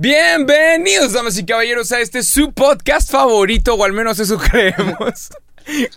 [0.00, 5.28] Bienvenidos, damas y caballeros, a este su podcast favorito, o al menos eso creemos.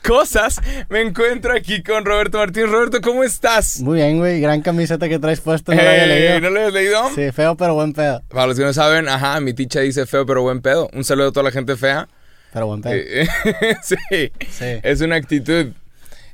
[0.03, 0.59] Cosas.
[0.89, 2.65] Me encuentro aquí con Roberto Martín.
[2.71, 3.79] Roberto, ¿cómo estás?
[3.81, 4.41] Muy bien, güey.
[4.41, 5.71] Gran camiseta que traes puesto.
[5.75, 6.39] No Eh, leído.
[6.39, 7.11] ¿No lo habías leído?
[7.13, 8.23] Sí, feo pero buen pedo.
[8.29, 10.89] Para los que no saben, ajá, mi ticha dice feo pero buen pedo.
[10.93, 12.09] Un saludo a toda la gente fea.
[12.53, 12.95] Pero buen pedo.
[12.95, 13.27] Eh,
[13.83, 13.95] sí,
[14.49, 14.65] Sí.
[14.81, 15.67] es una actitud.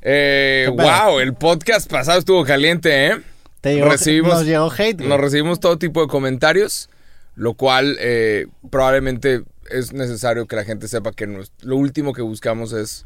[0.02, 3.18] Eh, wow, el podcast pasado estuvo caliente, ¿eh?
[3.60, 5.10] Te llegó, recibimos- nos llegó hate, güey.
[5.10, 6.90] Nos recibimos todo tipo de comentarios,
[7.38, 11.28] lo cual eh, probablemente es necesario que la gente sepa que
[11.62, 13.06] lo último que buscamos es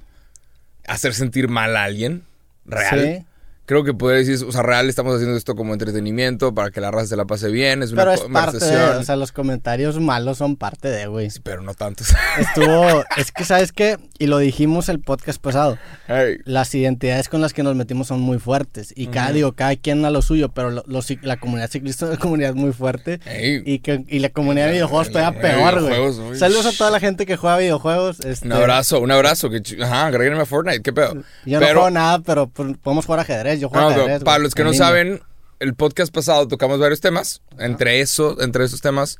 [0.87, 2.23] hacer sentir mal a alguien
[2.65, 2.99] real.
[3.01, 3.25] Sí.
[3.71, 6.91] Creo que podría decir, o sea, real estamos haciendo esto como entretenimiento para que la
[6.91, 9.97] raza se la pase bien, es una Pero es parte de, o sea, los comentarios
[9.97, 11.29] malos son parte de, güey.
[11.41, 12.13] pero no tantos.
[12.37, 13.97] Estuvo, es que, ¿sabes qué?
[14.19, 15.77] Y lo dijimos el podcast pasado.
[16.09, 18.91] Hey, Las identidades con las que nos metimos son muy fuertes.
[18.93, 22.11] Y cada, digo, cada quien a lo suyo, pero lo- cic- la comunidad ciclista es
[22.11, 23.21] una comunidad muy fuerte.
[23.23, 26.37] hey, Y, que, y la comunidad de videojuegos la- peor, güey.
[26.37, 28.19] Saludos a toda la gente que juega videojuegos.
[28.25, 29.49] este, Un abrazo, un abrazo.
[29.49, 31.13] Que, ajá, agréguenme a Fortnite, ¿qué pedo?
[31.45, 33.60] Yo no Pero- juego nada, pero podemos jugar ajedrez.
[33.61, 34.23] Yo juego No, ajedrez.
[34.23, 34.85] para los que no línea.
[34.87, 35.21] saben,
[35.59, 37.41] el podcast pasado tocamos varios temas.
[37.59, 39.19] Entre eso, entre esos temas,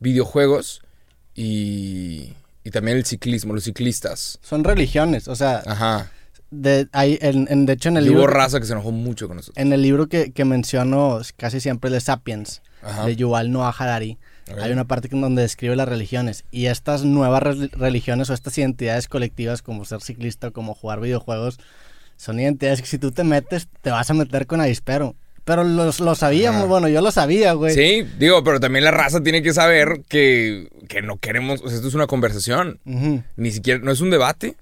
[0.00, 0.82] videojuegos
[1.34, 2.34] y,
[2.64, 4.38] y también el ciclismo, los ciclistas.
[4.42, 6.10] Son religiones, o sea, Ajá.
[6.50, 8.90] de, hay, en, en- de hecho en el Y hubo libro, raza que se enojó
[8.90, 9.56] mucho con nosotros.
[9.62, 13.06] en el libro que, que menciono casi siempre de Sapiens, Ajá.
[13.06, 14.18] de Yuval Noah Harari,
[14.62, 18.56] hay una parte en donde describe las religiones y estas nuevas re- religiones o estas
[18.56, 21.58] identidades colectivas como ser ciclista o como jugar videojuegos
[22.18, 25.16] son identidades que si tú te metes te vas a meter con avispero.
[25.44, 27.72] Pero los- lo sabíamos, bueno, yo lo sabía, güey.
[27.72, 31.76] Sí, digo, pero también la raza tiene que saber que, que no queremos, o sea,
[31.76, 34.56] esto es una conversación, ni siquiera, no es un debate.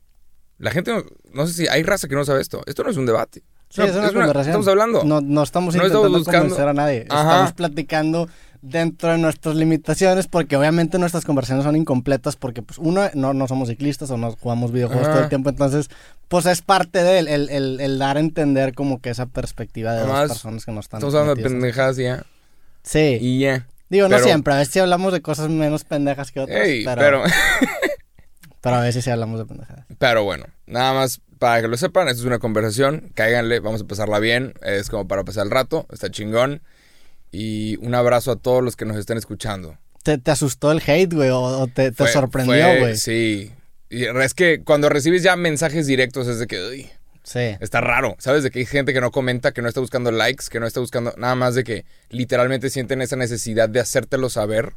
[0.58, 2.62] La gente, no, no sé si hay raza que no sabe esto.
[2.66, 3.42] Esto no es un debate.
[3.68, 4.46] Sí, es una conversación.
[4.46, 5.02] Estamos hablando.
[5.04, 7.06] No, no estamos No intentando estamos buscando- convencer a nadie.
[7.10, 7.30] Ajá.
[7.32, 8.28] Estamos platicando
[8.68, 13.46] dentro de nuestras limitaciones porque obviamente nuestras conversaciones son incompletas porque pues uno, no, no
[13.48, 15.50] somos ciclistas o no jugamos videojuegos todo el tiempo.
[15.50, 15.88] Entonces,
[16.28, 19.92] pues es parte de él, el, el- el dar a entender como que esa perspectiva
[19.92, 22.24] de Además, dos personas que no están Estamos hablando de pendejadas ya.
[22.82, 23.18] Sí.
[23.20, 23.66] Y ya.
[23.88, 24.52] Digo, no siempre.
[24.52, 26.66] A veces sí hablamos de cosas menos pendejas que otras.
[26.66, 27.22] Ey, pero, pero,
[28.60, 29.86] pero a veces sí hablamos de pendejadas.
[29.98, 33.84] pero bueno, nada más para que lo sepan, esto es una conversación, cáiganle, vamos a
[33.86, 36.62] pasarla bien, es como para pasar el rato, está chingón.
[37.38, 39.76] Y un abrazo a todos los que nos estén escuchando.
[40.02, 41.28] ¿Te, te asustó el hate, güey?
[41.28, 42.96] ¿O, o te, te Fue- sorprendió, güey?
[42.96, 43.52] Sí.
[43.90, 46.90] Y es que cuando recibes ya mensajes directos es de que, uy,
[47.24, 47.40] Sí.
[47.60, 48.42] está raro, ¿sabes?
[48.42, 50.80] De que hay gente que no comenta, que no está buscando likes, que no está
[50.80, 54.72] buscando nada más de que literalmente sienten esa necesidad de hacértelo saber.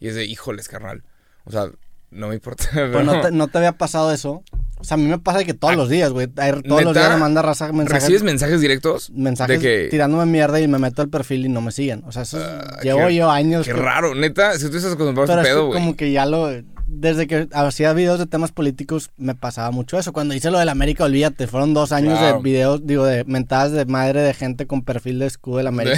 [0.00, 1.02] Y es de, híjoles, carnal.
[1.44, 1.66] O sea,
[2.10, 2.64] no me importa.
[2.72, 4.42] Pues pero- no te, no te había pasado eso.
[4.82, 6.26] O sea, a mí me pasa que todos Ah, los días, güey.
[6.26, 8.02] Todos los días me manda raza mensajes.
[8.02, 9.10] ¿Recibes mensajes directos?
[9.14, 12.02] mensajes de que, tirándome mierda y me meto al perfil y no me siguen.
[12.06, 13.64] O sea, eso es- Ah, llevo qué- yo años.
[13.66, 15.78] Qué que- raro, neta, si tú estás acostumbrado a pedo, güey.
[15.80, 16.50] como que ya lo.
[16.94, 20.12] Desde que hacía videos de temas políticos me pasaba mucho eso.
[20.12, 22.36] Cuando hice lo del América, olvídate, fueron dos años Wow.
[22.36, 25.96] de videos, digo, de mentadas de madre de gente con perfil de escudo del América.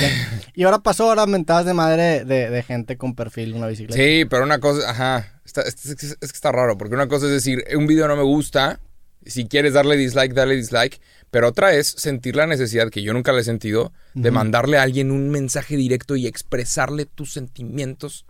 [0.54, 4.00] y ahora pasó ahora mentadas de madre de, de gente con perfil de una bicicleta.
[4.00, 7.08] Sí, pero una cosa, ajá, está- es, es que- es que está raro, porque una
[7.08, 8.80] cosa es decir, un video no me gusta,
[9.26, 11.00] si quieres darle dislike, dale dislike,
[11.30, 14.82] pero otra es sentir la necesidad, que yo nunca la he sentido, de mandarle a
[14.82, 18.26] alguien un mensaje directo y expresarle tus sentimientos.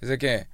[0.00, 0.46] Es de que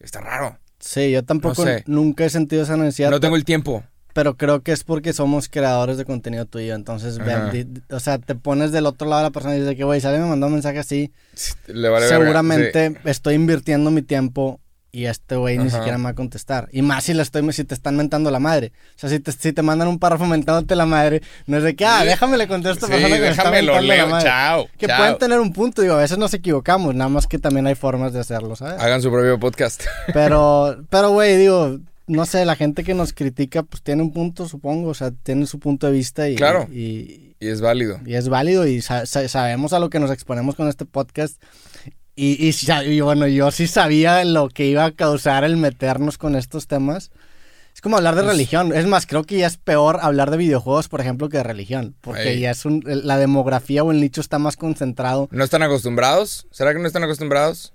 [0.00, 1.84] está raro, Sí, yo tampoco No sé.
[1.86, 3.10] nunca he sentido esa necesidad.
[3.10, 3.82] no tengo el tiempo.
[4.12, 6.74] Pero creo que es porque somos creadores de contenido tuyo.
[6.74, 7.50] Entonces, ve- Ajá.
[7.50, 9.84] di- di- o sea, te pones del otro lado de la persona y dices que,
[9.84, 11.10] güey, sale me mandó un mensaje así.
[11.68, 14.60] Le vale verga, seguramente estoy invirtiendo mi tiempo
[14.94, 16.68] y este güey ni siquiera me va a contestar.
[16.72, 18.70] Y más si, le estoy, si te están mentando la madre.
[18.94, 21.74] O sea, si te, si te mandan un párrafo mentándote la madre, no es de
[21.74, 22.06] que, ah, Sí.
[22.06, 24.98] déjame le contesto Sí, déjame lo leo, chao, Que chao.
[24.98, 28.12] pueden tener un punto, digo, a veces nos equivocamos, nada más que también hay formas
[28.12, 28.80] de hacerlo, ¿sabes?
[28.80, 29.82] Hagan su propio podcast.
[30.12, 34.46] Pero, pero, güey, digo, no sé, la gente que nos critica, pues tiene un punto,
[34.48, 36.68] supongo, o sea, tiene su punto de vista y, Claro.
[36.70, 37.98] y, y es válido.
[38.06, 41.40] y es válido y sa- sa- sabemos a lo que nos exponemos con este podcast.
[42.16, 42.54] Y, y,
[42.92, 47.10] y bueno, yo sí sabía lo que iba a causar el meternos con estos temas.
[47.74, 48.72] Es como hablar de Pues- religión.
[48.72, 51.96] Es más, creo que ya es peor hablar de videojuegos, por ejemplo, que de religión.
[52.00, 52.40] Porque Ey.
[52.40, 56.46] ya es un, la demografía o el nicho está más concentrado ¿No están acostumbrados?
[56.52, 57.72] ¿Será que no están acostumbrados?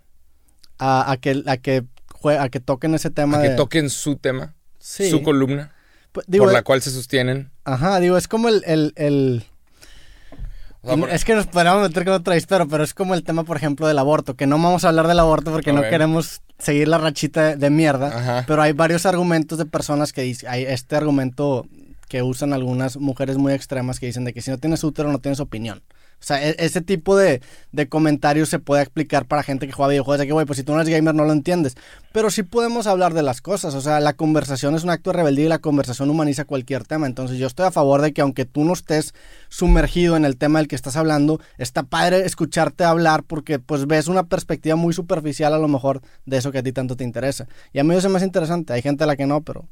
[0.77, 3.55] a, a que, a, que, jue- a que toquen ese tema A que de...
[3.57, 5.09] toquen su tema, Sí.
[5.09, 5.73] su columna,
[6.13, 7.51] Pues, digo, por la cual se sostienen.
[7.65, 8.63] Ajá, digo, es como el...
[8.65, 9.43] el, el-
[10.81, 13.23] O sea, por- Es que nos podríamos meter con otro pero, pero es como el
[13.23, 16.41] tema, por ejemplo, del aborto, que no vamos a hablar del aborto porque no queremos
[16.57, 18.43] seguir la rachita de, de mierda, Ajá.
[18.47, 21.65] pero hay varios argumentos de personas que dicen, hay este argumento
[22.07, 25.19] que usan algunas mujeres muy extremas que dicen de que si no tienes útero no
[25.19, 25.81] tienes opinión.
[26.21, 29.89] O sea, e- ese tipo de, de comentarios se puede explicar para gente que juega
[29.89, 30.19] videojuegos.
[30.19, 31.75] De que, güey, pues si tú no eres gamer no lo entiendes.
[32.11, 33.75] Pero sí podemos hablar de las cosas.
[33.75, 37.07] O sea, la conversación es un acto de rebeldía y la conversación humaniza cualquier tema.
[37.07, 39.13] Entonces yo estoy a favor de que aunque tú no estés
[39.49, 44.07] sumergido en el tema del que estás hablando, está padre escucharte hablar porque pues ves
[44.07, 47.47] una perspectiva muy superficial a lo mejor de eso que a ti tanto te interesa.
[47.73, 48.73] Y a mí eso me hace interesante.
[48.73, 49.67] Hay gente a la que no, pero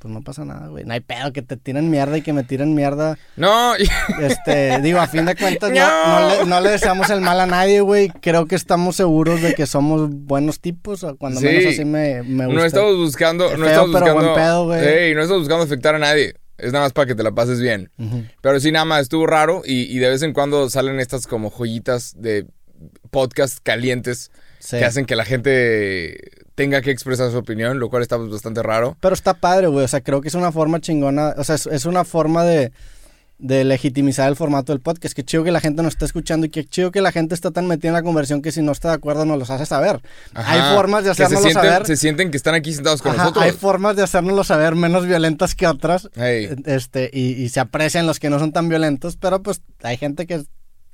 [0.00, 0.84] pues no pasa nada, güey.
[0.84, 3.18] No hay pedo que te tiren mierda y que me tiren mierda.
[3.36, 3.74] No,
[4.20, 6.20] Este, digo, a fin de cuentas, no, No.
[6.20, 8.08] no le, no le deseamos el mal a nadie, güey.
[8.08, 11.46] Creo que estamos seguros de que somos buenos tipos, cuando Sí.
[11.46, 12.60] menos así me, me gusta.
[12.60, 14.84] no estamos buscando, Es no estamos pero buscando, buen pedo, güey.
[14.88, 16.34] Ey, no estamos buscando afectar a nadie.
[16.56, 17.90] Es nada más para que te la pases bien.
[18.42, 21.50] Pero sí, nada más estuvo raro y, y de vez en cuando salen estas como
[21.50, 22.46] joyitas de
[23.10, 24.76] podcast calientes Sí.
[24.78, 26.18] que hacen que la gente
[26.54, 28.96] tenga que expresar su opinión, lo cual está bastante raro.
[29.00, 29.84] Pero está padre, güey.
[29.84, 31.34] O sea, creo que es una forma chingona.
[31.38, 32.70] O sea, es, es una forma de,
[33.38, 35.14] de legitimizar el formato del podcast.
[35.14, 37.50] Que chido que la gente nos está escuchando y que chido que la gente está
[37.50, 40.02] tan metida en la conversión que si no está de acuerdo nos los hace saber.
[40.34, 40.52] Ajá.
[40.70, 41.86] Hay formas de se hacérnoslo sienten, saber.
[41.86, 43.44] se sienten que están aquí sentados con Ajá, nosotros.
[43.46, 46.10] hay formas de hacérnoslo saber menos violentas que otras.
[46.16, 50.26] Este, y, y se aprecian los que no son tan violentos, pero pues hay gente
[50.26, 50.44] que.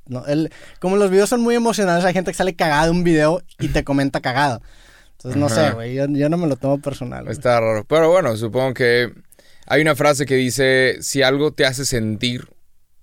[0.07, 3.03] No, el, como los videos son muy emocionales, hay gente que sale cagada de un
[3.03, 4.61] video y te comenta cagada.
[5.13, 5.69] Entonces, no Ajá.
[5.69, 7.23] sé, güey, yo, yo no me lo tomo personal.
[7.23, 7.33] güey.
[7.33, 7.85] Está raro.
[7.85, 9.11] Pero bueno, supongo que
[9.65, 12.47] hay una frase que dice, si algo te hace sentir,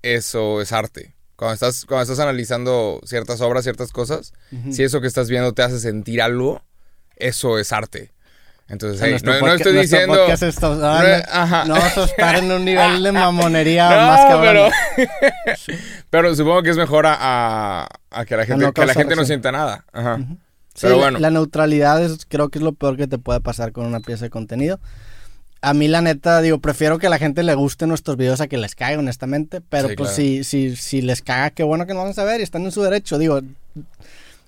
[0.03, 1.15] eso es arte.
[1.37, 4.33] Cuando estás, cuando estás analizando ciertas obras, ciertas cosas,
[4.71, 6.63] si eso que estás viendo te hace sentir algo,
[7.17, 8.13] eso es arte.
[8.67, 10.15] Entonces, hey, no, estoy diciendo...
[10.83, 11.65] ah, no, ajá.
[11.67, 14.71] no vamos a estar en un nivel de mamonería No, más cabrón.
[14.97, 15.09] pero,
[16.11, 17.17] pero supongo que es mejor a,
[17.83, 19.85] a- a que la gente, que la gente no sienta nada.
[19.93, 20.19] Ajá.
[20.75, 21.19] Sí, Pero la- bueno.
[21.19, 24.25] la neutralidad es, creo que es lo peor que te puede pasar con una pieza
[24.25, 24.81] de contenido.
[25.61, 28.59] A mí, la neta, digo, prefiero que la gente le guste nuestros videos a que
[28.59, 29.61] les caiga, honestamente.
[29.61, 30.17] Pero Sí, pues claro.
[30.23, 32.73] si, si, si les caga, qué bueno que no van a ver y están en
[32.73, 33.19] su derecho.
[33.19, 33.41] Digo,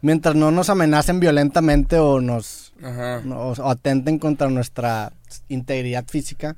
[0.02, 3.22] mientras no nos amenacen violentamente o nos Ajá.
[3.28, 5.12] o, o atenten contra nuestra
[5.48, 6.56] integridad física,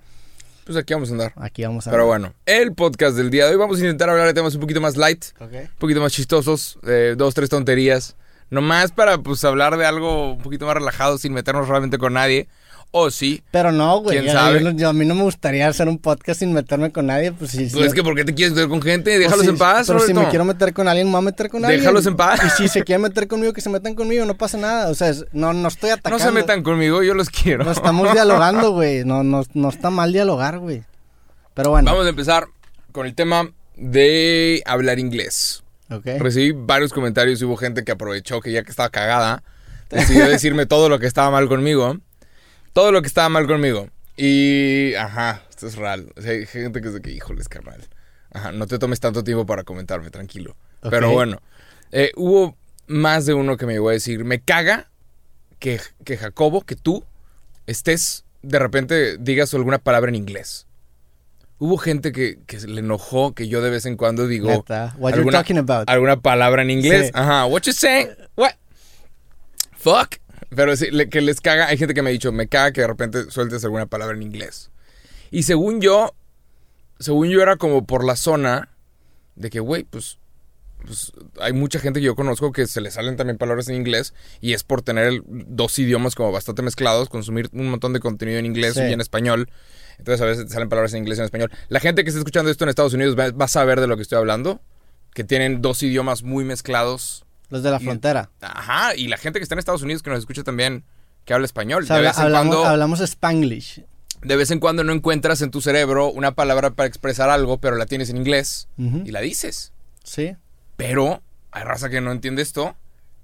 [0.65, 1.33] Pues aquí vamos a andar.
[1.37, 2.09] aquí vamos a Pero ver.
[2.09, 4.81] bueno, el podcast del día de hoy vamos a intentar hablar de temas un poquito
[4.81, 5.49] más light, un
[5.79, 8.17] poquito más chistosos, eh, dos, tres tonterías.
[8.51, 12.49] Nomás para pues hablar de algo un poquito más relajado sin meternos realmente con nadie.
[12.91, 13.43] O sí.
[13.51, 14.19] Pero no, güey.
[14.21, 14.61] ¿Quién sabe?
[14.63, 17.33] yo no- yo- a mí no me gustaría hacer un podcast sin meterme con nadie.
[17.33, 17.69] Pues sí.
[17.71, 19.11] Pues es que ¿por qué te quieres meter con gente?
[19.19, 21.23] Déjalos Pues sí, en paz, Pero si me quiero meter con alguien, me voy a
[21.23, 21.81] meter con alguien.
[21.83, 22.41] Déjalos en paz.
[22.47, 24.89] Y si se quieren meter conmigo, que se metan conmigo, no pasa nada.
[24.89, 26.25] O sea, es- no, no estoy No atacando.
[26.25, 27.65] se metan conmigo, yo los quiero.
[27.65, 29.05] No estamos dialogando, güey.
[29.05, 30.83] No, no, no está mal dialogar, güey.
[31.55, 31.91] Pero bueno.
[31.91, 32.47] Vamos a empezar
[32.93, 35.63] con el tema de hablar inglés.
[35.91, 36.07] Ok.
[36.19, 39.43] Recibí varios comentarios y hubo gente que aprovechó que ya que estaba cagada,
[39.91, 41.97] decidió decirme todo lo que estaba mal conmigo.
[42.73, 43.89] Todo lo que estaba mal conmigo.
[44.17, 46.13] Y, ajá, esto es real.
[46.17, 47.87] O sea, hay gente que dice que, híjoles, carnal.
[48.33, 50.57] Ajá, no te tomes tanto tiempo para comentarme, tranquilo.
[50.83, 50.91] Ok.
[50.91, 51.41] Pero bueno,
[51.93, 52.57] eh, hubo
[52.87, 54.91] más de uno que me llegó a decir, me caga
[55.59, 57.05] que, que Jacobo, que tú
[57.67, 60.67] estés, de repente digas alguna palabra en inglés.
[61.61, 65.11] Hubo gente que, que le enojó que yo de vez en cuando digo Neta, what
[65.11, 65.89] you're alguna, talking about.
[65.91, 67.07] alguna palabra en inglés.
[67.07, 67.13] Sí.
[67.15, 68.09] Ajá, what you say?
[68.37, 68.53] What?
[69.77, 70.17] Fuck.
[70.55, 72.81] Pero sí, le- que les caga, hay gente que me ha dicho, me caga que
[72.81, 74.71] de repente sueltes alguna palabra en inglés.
[75.31, 76.15] Y según yo,
[76.99, 78.71] según yo era como por la zona
[79.37, 80.19] de que, güey, pues,
[80.85, 84.15] pues hay mucha gente que yo conozco que se le salen también palabras en inglés
[84.41, 88.39] y es por tener el- dos idiomas como bastante mezclados, consumir un montón de contenido
[88.39, 88.81] en inglés Sí.
[88.89, 89.51] y en español.
[89.99, 91.51] Entonces a veces te salen palabras en inglés y en español.
[91.69, 93.97] La gente que está escuchando esto en Estados Unidos va, va a saber de lo
[93.97, 94.61] que estoy hablando,
[95.13, 97.25] que tienen dos idiomas muy mezclados.
[97.51, 98.31] Los de la y- frontera.
[98.41, 100.85] Ajá, y la gente que está en Estados Unidos que nos escucha también,
[101.25, 101.85] que habla español.
[101.85, 103.83] O sea, de, habla- vez en hablamos, cuando, hablamos Spanglish.
[104.23, 107.77] de vez en cuando no encuentras en tu cerebro una palabra para expresar algo, pero
[107.77, 109.73] la tienes en inglés y la dices.
[110.05, 110.37] Sí.
[110.77, 112.77] Pero hay raza que no entiende esto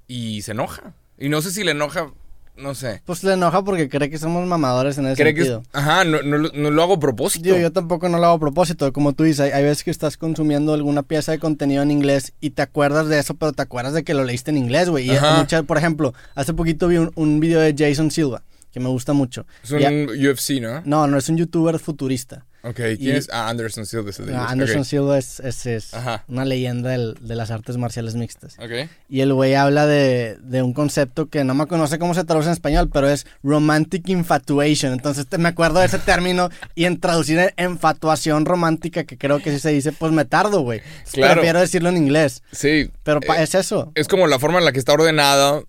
[0.07, 0.95] y se enoja.
[1.19, 2.11] Y no sé si le enoja,
[2.57, 3.03] no sé.
[3.05, 5.69] Pues le enoja porque cree que somos mamadores en ese Cree que es- sentido.
[5.73, 7.45] ajá, no, no lo- no lo hago a propósito.
[7.45, 8.93] Digo, yo tampoco no lo hago a propósito.
[8.93, 12.33] Como tú dices, hay, hay veces que estás consumiendo alguna pieza de contenido en inglés
[12.41, 15.07] y te acuerdas de eso, pero te acuerdas de que lo leíste en inglés, güey.
[15.07, 15.39] Y Ajá.
[15.39, 18.43] mucha- por ejemplo, hace poquito vi un, un video de Jason Silva,
[18.73, 19.47] que me gusta mucho.
[19.63, 19.81] es un
[20.17, 20.83] Y UFC, ¿no?
[20.85, 22.45] no, no es un youtuber futurista.
[22.67, 23.29] Ok, Y- ¿quién es?
[23.31, 24.47] Ah, Anderson Silva es Ah.
[24.49, 24.85] Anderson Ok.
[24.87, 25.91] Silva es, es-
[26.29, 28.57] una leyenda del- de las artes marciales mixtas.
[28.59, 28.89] Ok.
[29.11, 32.49] Y el güey habla de, de un concepto que no me conoce cómo se traduce
[32.49, 34.95] en español, pero es romantic infatuation.
[34.95, 39.41] Entonces te- me acuerdo de ese término y en traducir en enfatuación romántica, que creo
[39.41, 40.81] que sí se dice, pues me tardo, güey.
[41.13, 41.35] Claro.
[41.35, 42.43] Prefiero decirlo en inglés.
[42.51, 42.91] Sí.
[43.03, 43.93] Pero eh, es eso.
[43.95, 45.63] es como la forma en la que está ordenada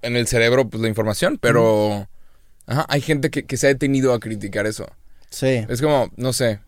[0.00, 2.08] en el cerebro pues, la información, pero
[2.66, 4.86] ajá, hay gente que, que se ha detenido a criticar eso.
[5.30, 5.64] Sí.
[5.68, 6.60] Es como, no sé,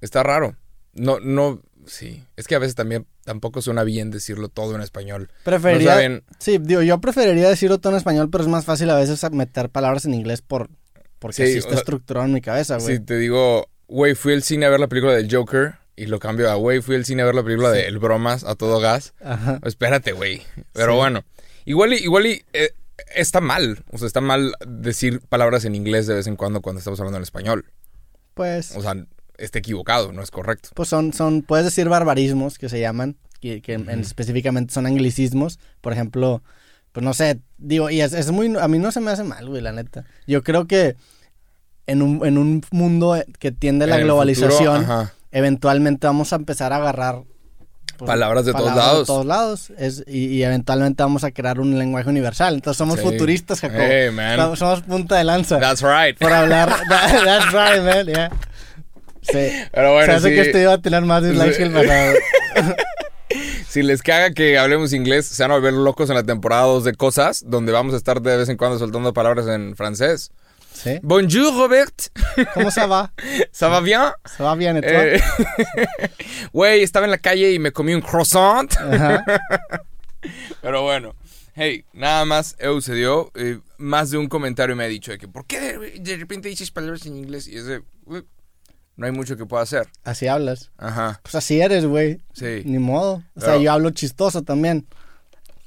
[0.00, 0.56] está raro.
[0.94, 5.30] No, no, Sí, es que a veces también tampoco suena bien decirlo todo en español.
[5.44, 5.90] Preferiría.
[5.90, 8.96] No saben- Sí, digo, yo preferiría decirlo todo en español, pero es más fácil a
[8.96, 10.68] veces meter palabras en inglés por
[11.20, 12.96] porque Sí, así o está sea, estructurado en mi cabeza, güey.
[12.96, 16.18] Si te digo, güey, fui al cine a ver la película del Joker y lo
[16.18, 18.80] cambio a, güey, fui al cine a ver la película de El Bromas a todo
[18.80, 19.14] gas.
[19.22, 19.60] Ajá.
[19.64, 20.42] Espérate, güey.
[20.72, 20.96] Pero Sí.
[20.98, 21.24] bueno,
[21.66, 22.70] igual y, igual y eh,
[23.14, 23.84] está mal.
[23.92, 27.18] O sea, está mal decir palabras en inglés de vez en cuando cuando estamos hablando
[27.18, 27.64] en español.
[28.36, 28.94] Pues, O sea,
[29.38, 30.68] está equivocado, no es correcto.
[30.74, 34.00] pues son, son, puedes decir barbarismos que se llaman, que, que en- Ujú.
[34.00, 35.58] específicamente son anglicismos.
[35.80, 36.42] Por ejemplo,
[36.92, 39.48] pues no sé, digo, y es, es muy, a mí no se me hace mal,
[39.48, 40.04] güey, la neta.
[40.26, 40.96] Yo creo que
[41.86, 46.36] en un, en un mundo que tiende a la En globalización, futuro, eventualmente vamos a
[46.36, 47.22] empezar a agarrar
[47.96, 49.00] pues, Palabras de todos palabras lados.
[49.00, 52.54] de todos lados es, y, y eventualmente vamos a crear un lenguaje universal.
[52.54, 53.04] Entonces somos Sí.
[53.04, 53.78] futuristas, Jacob.
[53.80, 54.10] Hey.
[54.36, 55.58] Somos- Somos punta de lanza.
[55.58, 56.18] That's right.
[56.18, 56.68] por hablar.
[56.88, 58.06] That- that's right, man.
[58.06, 58.30] Yeah.
[59.22, 59.50] Sí.
[59.72, 60.34] Pero bueno, Se hace sí.
[60.34, 62.14] que este iba a tener más dislikes que el pasado.
[63.68, 66.84] Si les caga que hablemos inglés, se van a volver locos en la temporada 2
[66.84, 70.30] de cosas, donde vamos a estar de vez en cuando soltando palabras en francés.
[70.82, 70.98] Sí.
[71.02, 71.94] Bonjour, Robert.
[72.54, 73.12] ¿Cómo se va?
[73.52, 74.00] ¿Ça va bien?
[74.36, 74.80] ¿Se va bien.
[74.84, 75.20] Eh,
[76.52, 78.70] Güey, estaba en la calle y me comí un croissant.
[78.76, 79.24] Ajá.
[80.62, 81.14] Pero bueno,
[81.54, 83.30] hey, nada más eh, sucedió.
[83.34, 86.48] eh, más de un comentario me ha dicho de que, ¿por qué de, de repente
[86.48, 87.46] dices palabras en inglés?
[87.48, 88.24] Y es de, "Uy,
[88.96, 89.86] no hay mucho que pueda hacer.
[90.04, 90.70] Así hablas.
[90.78, 92.20] Ajá, Pues así eres, güey.
[92.32, 92.62] sí.
[92.64, 93.22] Ni modo.
[93.34, 94.86] O sea, Pero- yo hablo chistoso también.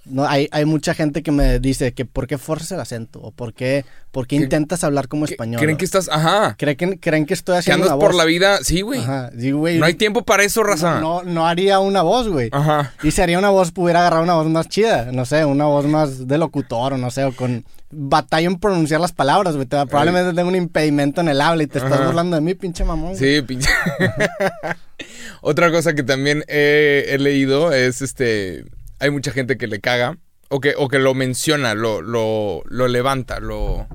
[0.09, 3.19] No, hay, hay mucha gente que me dice que ¿por qué forzas el acento?
[3.21, 5.61] ¿O por qué, por qué ¿Qué- intentas hablar como ¿Qué- español?
[5.61, 8.17] ¿Creen que estás, ajá, ¿Creen que, creen que estoy que haciendo andas una por voz?
[8.17, 8.57] la vida?
[8.63, 9.01] Sí, güey.
[9.01, 9.29] Ajá.
[9.33, 10.99] Digo, güey, No hay tiempo para eso, raza.
[10.99, 12.49] no, no haría una voz, güey.
[12.51, 12.93] Ajá.
[13.03, 15.11] Y si haría una voz, pudiera agarrar una voz más chida.
[15.11, 19.01] No sé, una voz más de locutor o no sé, o con batalla en pronunciar
[19.01, 19.67] las palabras, güey.
[19.67, 22.05] Te- Probablemente tengo un impedimento en el habla y te estás Ajá.
[22.05, 23.13] burlando de mí, pinche mamón.
[23.15, 23.37] güey.
[23.37, 23.69] Sí, pinche.
[25.41, 28.65] Otra cosa que también he, he leído es este.
[28.99, 30.17] Hay mucha gente que le caga.
[30.51, 33.87] O que, o que lo menciona, lo, lo, lo levanta, lo,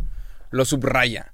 [0.52, 1.32] lo subraya.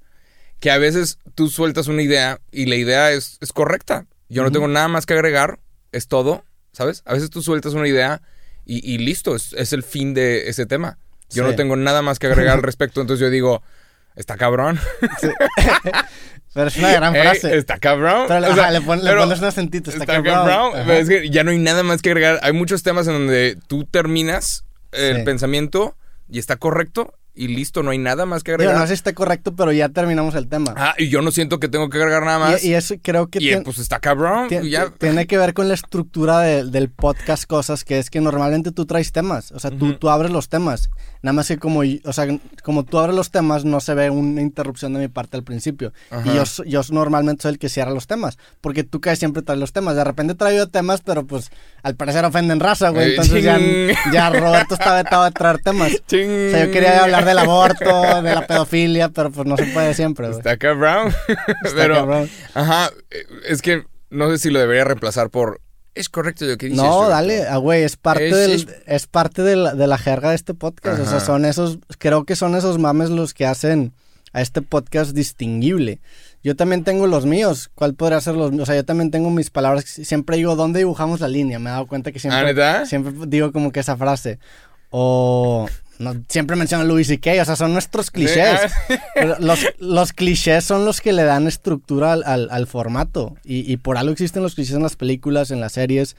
[0.59, 4.07] Que a veces tú sueltas una idea y la idea es, es correcta.
[4.29, 5.59] Yo no tengo nada más que agregar,
[5.91, 7.03] es todo, ¿sabes?
[7.05, 8.23] A veces tú sueltas una idea
[8.65, 10.97] y, y listo, es, es el fin de ese tema.
[11.29, 11.49] Yo Sí.
[11.51, 13.61] no tengo nada más que agregar al respecto, entonces yo digo,
[14.15, 14.79] está cabrón.
[16.53, 17.57] Pero es una gran Ey, frase.
[17.57, 18.25] está cabrón.
[18.27, 20.73] Pero, O ajá, sea, le, pon- le pero- pones un acentito, está, Está cabrón.
[20.73, 20.91] cabrón.
[20.91, 22.39] Es que ya no hay nada más que agregar.
[22.43, 25.23] Hay muchos temas en donde tú terminas el Sí.
[25.23, 25.95] pensamiento
[26.29, 28.77] y está correcto y listo, no hay nada más que Digo, agregar.
[28.77, 30.73] no sé si está correcto, pero ya terminamos el tema.
[30.75, 32.63] Ah, y yo no siento que tengo que agregar nada más.
[32.63, 34.49] y, y eso creo que Y, tiene- pues está cabrón.
[34.49, 34.89] Tien- ya.
[34.89, 38.85] Tiene que ver con la estructura de- del podcast Cosas, que es que normalmente tú
[38.85, 39.93] traes temas, o sea, tú, Ujú.
[39.95, 40.89] tú abres los temas.
[41.23, 42.25] Nada más que como, o sea,
[42.63, 45.93] como tú abres los temas, no se ve una interrupción de mi parte al principio.
[46.09, 46.23] Ajá.
[46.27, 49.59] Y yo, yo normalmente soy el que cierra los temas, porque tú casi siempre traes
[49.59, 49.95] los temas.
[49.95, 51.51] De repente traigo temas, pero pues
[51.83, 53.05] al parecer ofenden raza, güey.
[53.05, 53.59] Eh, Entonces ya,
[54.11, 55.91] ya Roberto está vetado de traer temas.
[56.07, 56.47] Ching.
[56.47, 59.93] O sea, yo quería hablar del aborto, de la pedofilia, pero pues no se puede
[59.93, 60.37] siempre, güey.
[60.39, 61.13] Está cabrón.
[61.27, 62.29] Está Pero, cabrón.
[62.53, 62.89] ajá,
[63.47, 65.61] es que no sé si lo debería reemplazar por.
[65.93, 66.77] Es correcto lo que dices.
[66.81, 67.09] No, Roberto".
[67.09, 70.29] dale, ah, güey, es parte, Es- del, es- es parte de la, de la jerga
[70.29, 70.99] de este podcast.
[71.01, 73.93] O sea, son esos, creo que son esos mames los que hacen
[74.33, 75.99] a este podcast distinguible.
[76.43, 77.69] Yo también tengo los míos.
[77.75, 78.63] ¿Cuál podría ser los míos?
[78.63, 79.83] O sea, yo también tengo mis palabras.
[79.85, 81.59] Siempre digo, ¿dónde dibujamos la línea?
[81.59, 82.85] Me he dado cuenta que ¿Ah, siempre, neta?
[82.85, 84.39] siempre digo como que esa frase.
[84.89, 85.67] O
[86.01, 88.59] no, siempre menciono Louis C.K., o sea, son nuestros clichés.
[89.15, 93.35] Pero los, los clichés son los que le dan estructura al, al- al formato.
[93.43, 96.15] Y, y por algo existen los clichés en las películas, en las series.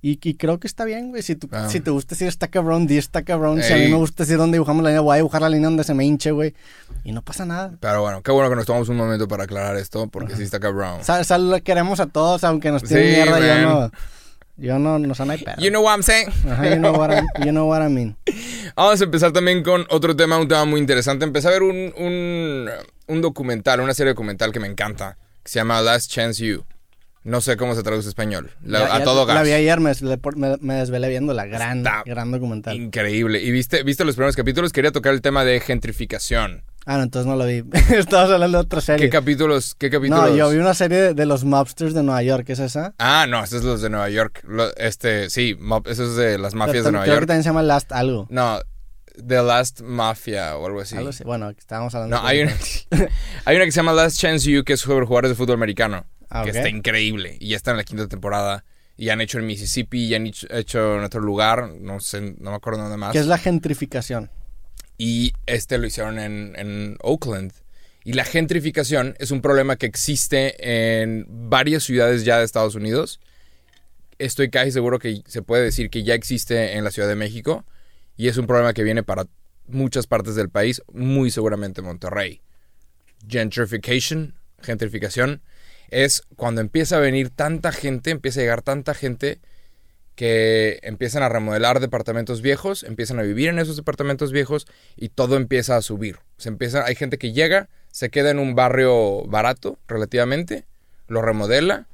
[0.00, 1.22] Y, y creo que está bien, güey.
[1.22, 1.68] Si, tú- Ah.
[1.68, 3.62] si te gusta decir está cabrón, di está cabrón.
[3.64, 3.90] Si a mí Ey.
[3.90, 6.04] me gusta decir dónde dibujamos la línea, voy a dibujar la línea donde se me
[6.04, 6.54] hinche, güey.
[7.02, 7.72] Y no pasa nada.
[7.80, 10.60] Pero bueno, qué bueno que nos tomamos un momento para aclarar esto, porque sí está
[10.60, 11.00] cabrón.
[11.50, 13.40] Lo queremos a todos, aunque nos tienen Sí, mierda.
[13.40, 13.62] Yo man.
[13.90, 13.90] no,
[14.58, 15.56] yo no, no son hay pedo.
[15.58, 16.28] You know what I'm saying?
[16.50, 18.16] Ajá, you know what I, you know what I mean.
[18.76, 21.24] Vamos a empezar también con otro tema, un tema muy interesante.
[21.24, 22.68] Empecé a ver un, un,
[23.06, 26.64] un documental, una serie documental que me encanta, que se llama Last Chance You.
[27.24, 28.52] No sé cómo se traduce español.
[28.64, 29.44] La- Ya- a ya todo La gas.
[29.44, 32.74] vi ayer, me, desvelé por- me, me desvelé viendo la gran, Está gran documental.
[32.76, 33.42] Increíble.
[33.42, 34.72] ¿Y viste, viste los primeros capítulos?
[34.72, 36.62] Quería tocar el tema de gentrificación.
[36.90, 37.62] Ah, no, entonces no lo vi.
[37.94, 39.04] Estabas hablando de otra serie.
[39.06, 39.74] ¿Qué capítulos?
[39.74, 40.30] ¿Qué capítulos?
[40.30, 42.94] No, yo vi una serie de, de los mobsters de Nueva York, ¿es esa?
[42.98, 44.42] Ah, no, esos es los de Nueva York.
[44.48, 47.26] Lo- este, sí, mob- eso es de las mafias de Nueva Creo que York.
[47.26, 48.26] también se llama Last algo.
[48.30, 48.58] No,
[49.26, 50.96] The Last Mafia o algo así.
[50.96, 51.24] Algo así.
[51.24, 52.52] Bueno, estábamos hablando No, de- hay una,
[53.44, 56.06] hay una que se llama Last Chance You, que es sobre jugadores de fútbol americano.
[56.30, 56.56] Ah, que ok.
[56.56, 57.36] está increíble.
[57.38, 58.64] Y ya está en la quinta temporada.
[58.96, 61.70] Y han hecho en Mississippi, y han hecho, hecho en otro lugar.
[61.80, 63.12] No sé, no me acuerdo dónde más.
[63.12, 64.30] ¿Qué es la gentrificación?
[64.98, 67.52] Y este lo hicieron en, en Oakland.
[68.04, 70.56] Y la gentrificación es un problema que existe
[71.00, 73.20] en varias ciudades ya de Estados Unidos.
[74.18, 77.64] estoy casi seguro que se puede decir que ya existe en la Ciudad de México
[78.16, 79.26] y es un problema que viene para
[79.68, 82.40] muchas partes del país, muy seguramente Monterrey.
[83.28, 85.42] Gentrification, gentrificación,
[85.90, 89.40] es cuando empieza a venir tanta gente, empieza a llegar tanta gente
[90.18, 95.36] que empiezan a remodelar departamentos viejos, empiezan a vivir en esos departamentos viejos y todo
[95.36, 96.18] empieza a subir.
[96.38, 100.66] Se empieza, hay gente que llega, se queda en un barrio barato relativamente,
[101.06, 101.86] lo remodela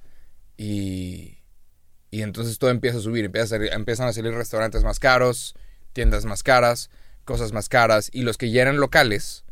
[0.56, 1.36] y,
[2.10, 5.54] y entonces todo empieza a subir, empieza a empiezan a salir restaurantes más caros,
[5.92, 6.88] tiendas más caras,
[7.26, 9.44] cosas más caras y los que ya eran locales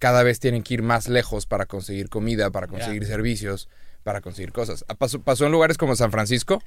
[0.00, 3.68] cada vez tienen que ir más lejos para conseguir comida, para conseguir servicios,
[4.02, 4.84] para conseguir cosas.
[4.88, 6.60] Ah, pasó, pasó en lugares como San Francisco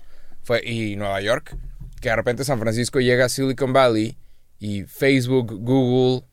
[0.44, 1.58] fue, y Nueva York,
[2.02, 4.18] que de repente San Francisco llega a Silicon Valley
[4.60, 6.28] y Facebook, Google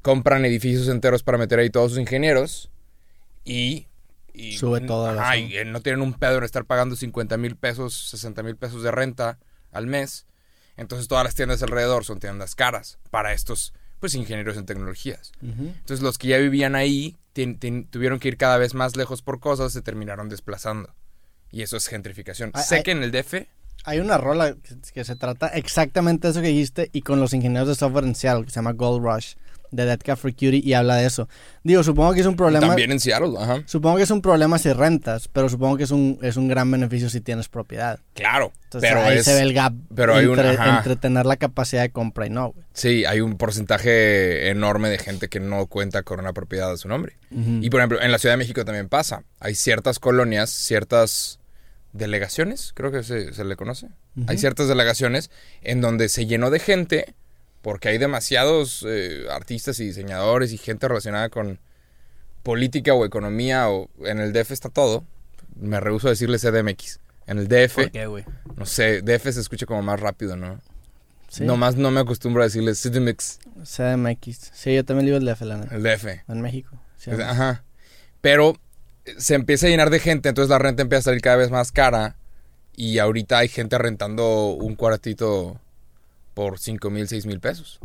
[0.00, 2.70] compran edificios enteros para meter ahí todos sus ingenieros
[3.44, 3.86] y...
[4.56, 5.14] Sube todo.
[5.20, 8.90] Ay, no tienen un pedo en estar pagando 50 mil pesos, 60 mil pesos de
[8.90, 9.38] renta
[9.70, 10.26] al mes.
[10.78, 15.32] Entonces todas las tiendas alrededor son tiendas caras para estos pues ingenieros en tecnologías.
[15.42, 17.18] Entonces los que ya vivían ahí
[17.90, 20.94] tuvieron que ir cada vez más lejos por cosas, se terminaron desplazando.
[21.52, 22.52] Y eso es gentrificación.
[22.56, 23.34] sé que en el DF...
[23.84, 24.54] Hay una rola
[24.94, 28.14] que, se trata exactamente de eso que dijiste y con los ingenieros de software en
[28.14, 29.34] Seattle, que se llama Gold Rush
[29.72, 31.28] de Dead Cat for Cutie y habla de eso.
[31.64, 32.68] Digo, supongo que es un problema.
[32.68, 33.62] También en Seattle, ajá.
[33.66, 36.70] Supongo que es un problema si rentas, pero supongo que es un, es un gran
[36.70, 37.98] beneficio si tienes propiedad.
[38.14, 38.52] Claro.
[38.64, 41.90] Entonces pero ahí se ve el gap pero hay entre, entre, tener la capacidad de
[41.90, 46.32] compra y no, Sí, hay un porcentaje enorme de gente que no cuenta con una
[46.32, 47.16] propiedad a su nombre.
[47.30, 49.24] Y por ejemplo, en la Ciudad de México también pasa.
[49.40, 51.38] Hay ciertas colonias, ciertas
[51.92, 53.88] delegaciones, creo que se, se le conoce.
[54.26, 55.30] Hay ciertas delegaciones
[55.62, 57.14] en donde se llenó de gente
[57.62, 61.60] porque hay demasiados eh, artistas y diseñadores y gente relacionada con
[62.42, 65.04] política o economía o en el DF está todo.
[65.54, 66.98] Me rehuso a decirle CDMX.
[67.26, 67.74] En el DF.
[67.74, 68.24] ¿Por qué, güey?
[68.56, 70.60] No sé, DF se escucha como más rápido, ¿no?
[71.28, 71.44] Sí.
[71.44, 73.38] Nomás no me acostumbro a decirle CDMX.
[73.64, 74.50] CDMX.
[74.52, 75.74] Sí, yo también digo el DF, la neta.
[75.74, 76.28] El DF.
[76.28, 76.78] En México.
[77.24, 77.64] Ajá.
[78.20, 78.56] Pero
[79.18, 81.72] se empieza a llenar de gente, entonces la renta empieza a salir cada vez más
[81.72, 82.16] cara.
[82.74, 85.60] Y ahorita hay gente rentando un cuartito
[86.34, 87.80] por 5 mil, 6 mil pesos.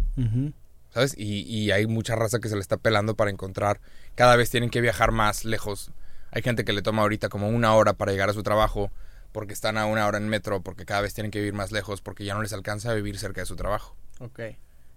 [0.93, 1.13] ¿Sabes?
[1.17, 3.81] Y, hay mucha raza que se le está pelando para encontrar.
[4.15, 5.91] Cada vez tienen que viajar más lejos.
[6.31, 8.91] Hay gente que le toma ahorita como una hora para llegar a su trabajo
[9.31, 12.01] porque están a una hora en metro, porque cada vez tienen que vivir más lejos,
[12.01, 13.95] porque ya no les alcanza a vivir cerca de su trabajo.
[14.19, 14.39] Ok.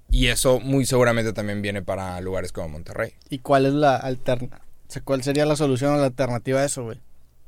[0.08, 3.12] Y eso muy seguramente también viene para lugares como Monterrey.
[3.28, 4.69] ¿Y cuál es la alternativa?
[5.04, 6.98] ¿Cuál sería la solución o la alternativa a eso, güey?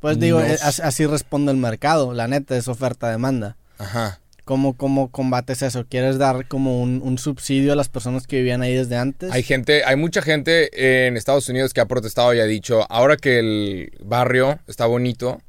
[0.00, 3.57] Pues digo, así responde el mercado, la neta, es oferta-demanda.
[3.78, 4.18] Ajá.
[4.44, 5.87] ¿Cómo, ¿Cómo combates eso?
[5.88, 9.31] ¿Quieres dar como un, subsidio a las personas que vivían ahí desde antes?
[9.31, 13.16] Hay gente, hay mucha gente en Estados Unidos que ha protestado y ha dicho, ahora
[13.16, 15.40] que el barrio está bonito,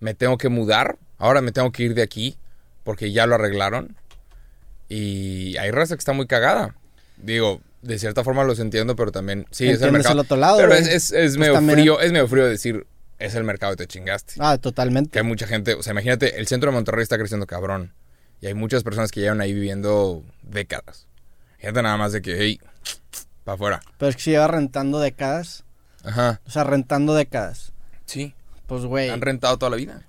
[0.00, 2.36] me tengo que mudar, ahora me tengo que ir de aquí,
[2.84, 3.96] porque ya lo arreglaron.
[4.90, 6.74] Y hay raza que está muy cagada.
[7.16, 10.14] Digo, de cierta forma los entiendo, pero también sí es el mercado.
[10.14, 12.86] El otro lado, pero es, es, pues medio frío, es medio frío decir,
[13.18, 14.34] es el mercado y te chingaste.
[14.38, 15.10] Ah, totalmente.
[15.10, 17.92] Que hay mucha gente, o sea, imagínate, el centro de Monterrey está creciendo cabrón.
[18.40, 21.06] Y hay muchas personas que llevan ahí viviendo décadas.
[21.58, 22.60] Gente nada más de que, hey,
[23.44, 23.82] para afuera.
[23.98, 25.64] Pero es que si lleva rentando décadas.
[26.04, 26.40] Ajá.
[26.46, 27.72] O sea, rentando décadas.
[28.04, 28.34] Sí.
[28.66, 29.08] Pues, güey.
[29.08, 30.02] Han rentado toda la vida.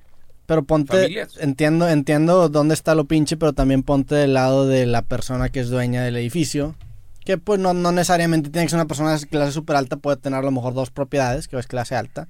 [0.45, 5.01] Pero ponte, entiendo, entiendo dónde está lo pinche, pero también ponte del lado de la
[5.01, 6.75] persona que es dueña del edificio.
[7.27, 10.15] Que pues no, no necesariamente tiene que ser una persona de clase súper alta, puede
[10.15, 12.29] tener a lo mejor dos propiedades, que es clase alta.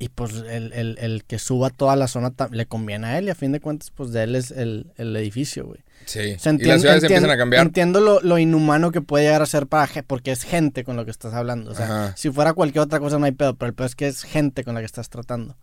[0.00, 3.30] Y pues el, el, el, que suba toda la zona le conviene a él y
[3.30, 5.78] a fin de cuentas pues de él es el, el edificio, güey.
[6.06, 6.18] Sí.
[6.18, 7.64] y las ciudades empiezan a cambiar.
[7.64, 11.04] Entiendo lo, lo, inhumano que puede llegar a ser para porque es gente con lo
[11.04, 11.70] que estás hablando.
[11.70, 14.08] O sea, si fuera cualquier otra cosa no hay pedo, pero el pedo es que
[14.08, 15.56] es gente con la que estás tratando.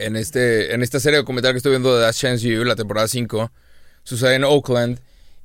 [0.00, 3.06] En, este, en esta serie documental que estoy viendo de Last Chance You, la temporada
[3.06, 3.52] 5,
[4.02, 4.98] sucede en Oakland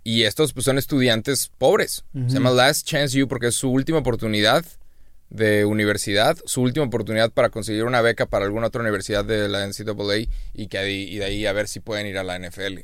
[0.04, 2.04] y estos pues, son estudiantes pobres.
[2.13, 4.66] Se llama Last Chance You porque es su última oportunidad
[5.30, 9.66] de universidad, su última oportunidad para conseguir una beca para alguna otra universidad de la
[9.66, 12.80] NCAA y, que y de ahí a ver si pueden ir a la NFL.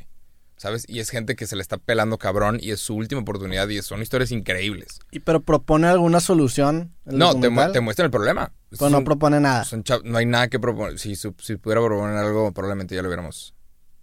[0.57, 0.83] ¿Sabes?
[0.89, 3.81] Y es gente que se le está pelando cabrón y es su última oportunidad y
[3.81, 4.99] son historias increíbles.
[5.09, 6.93] ¿Y pero propone alguna solución?
[7.05, 8.51] No, te, te, muestra el problema.
[8.77, 9.65] Pues no propone nada.
[10.03, 10.99] no hay nada que proponer.
[10.99, 13.53] Si, si, pudiera proponer algo, probablemente ya lo hubiéramos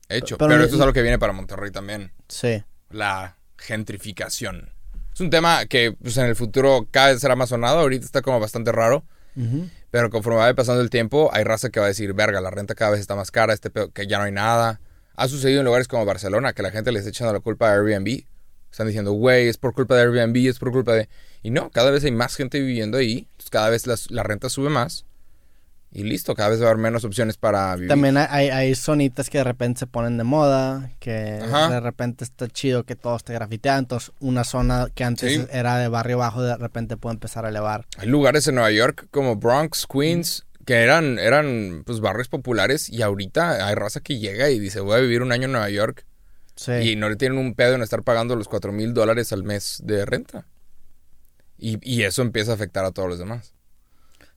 [0.09, 0.39] hecho.
[0.39, 2.13] Pero, pero esto es algo que viene para Monterrey también.
[2.29, 2.65] Sí.
[2.91, 4.71] La gentrificación.
[5.13, 7.79] Es un tema que pues, en el futuro cada vez será más sonado.
[7.79, 9.05] Ahorita está como bastante raro.
[9.91, 12.75] Pero conforme va pasando el tiempo, hay raza que va a decir, verga, la renta
[12.75, 14.81] cada vez está más cara, este que ya no hay nada.
[15.15, 17.73] Ha sucedido en lugares como Barcelona, que la gente les está echando la culpa a
[17.73, 18.25] Airbnb.
[18.71, 21.09] Están diciendo, güey, es por culpa de Airbnb, es por culpa de...
[21.43, 23.27] Y no, cada vez hay más gente viviendo ahí.
[23.31, 25.06] Entonces cada vez la renta sube más.
[25.99, 27.89] Y listo, cada vez va a haber menos opciones para vivir.
[27.89, 31.71] También hay, zonitas que de repente se ponen de moda, que Ajá.
[31.71, 33.79] de repente está chido que todo esté grafiteado.
[33.79, 35.47] Entonces, una zona que antes Sí.
[35.51, 37.87] era de barrio bajo, de repente puede empezar a elevar.
[37.97, 43.01] Hay lugares en Nueva York como Bronx, Queens, que eran, eran pues barrios populares y
[43.01, 46.05] ahorita hay raza que llega y dice voy a vivir un año en Nueva York
[46.57, 46.73] Sí.
[46.73, 49.81] y no le tienen un pedo en estar pagando los cuatro mil dólares al mes
[49.83, 50.47] de renta.
[51.57, 53.55] Y, y eso empieza a afectar a todos los demás.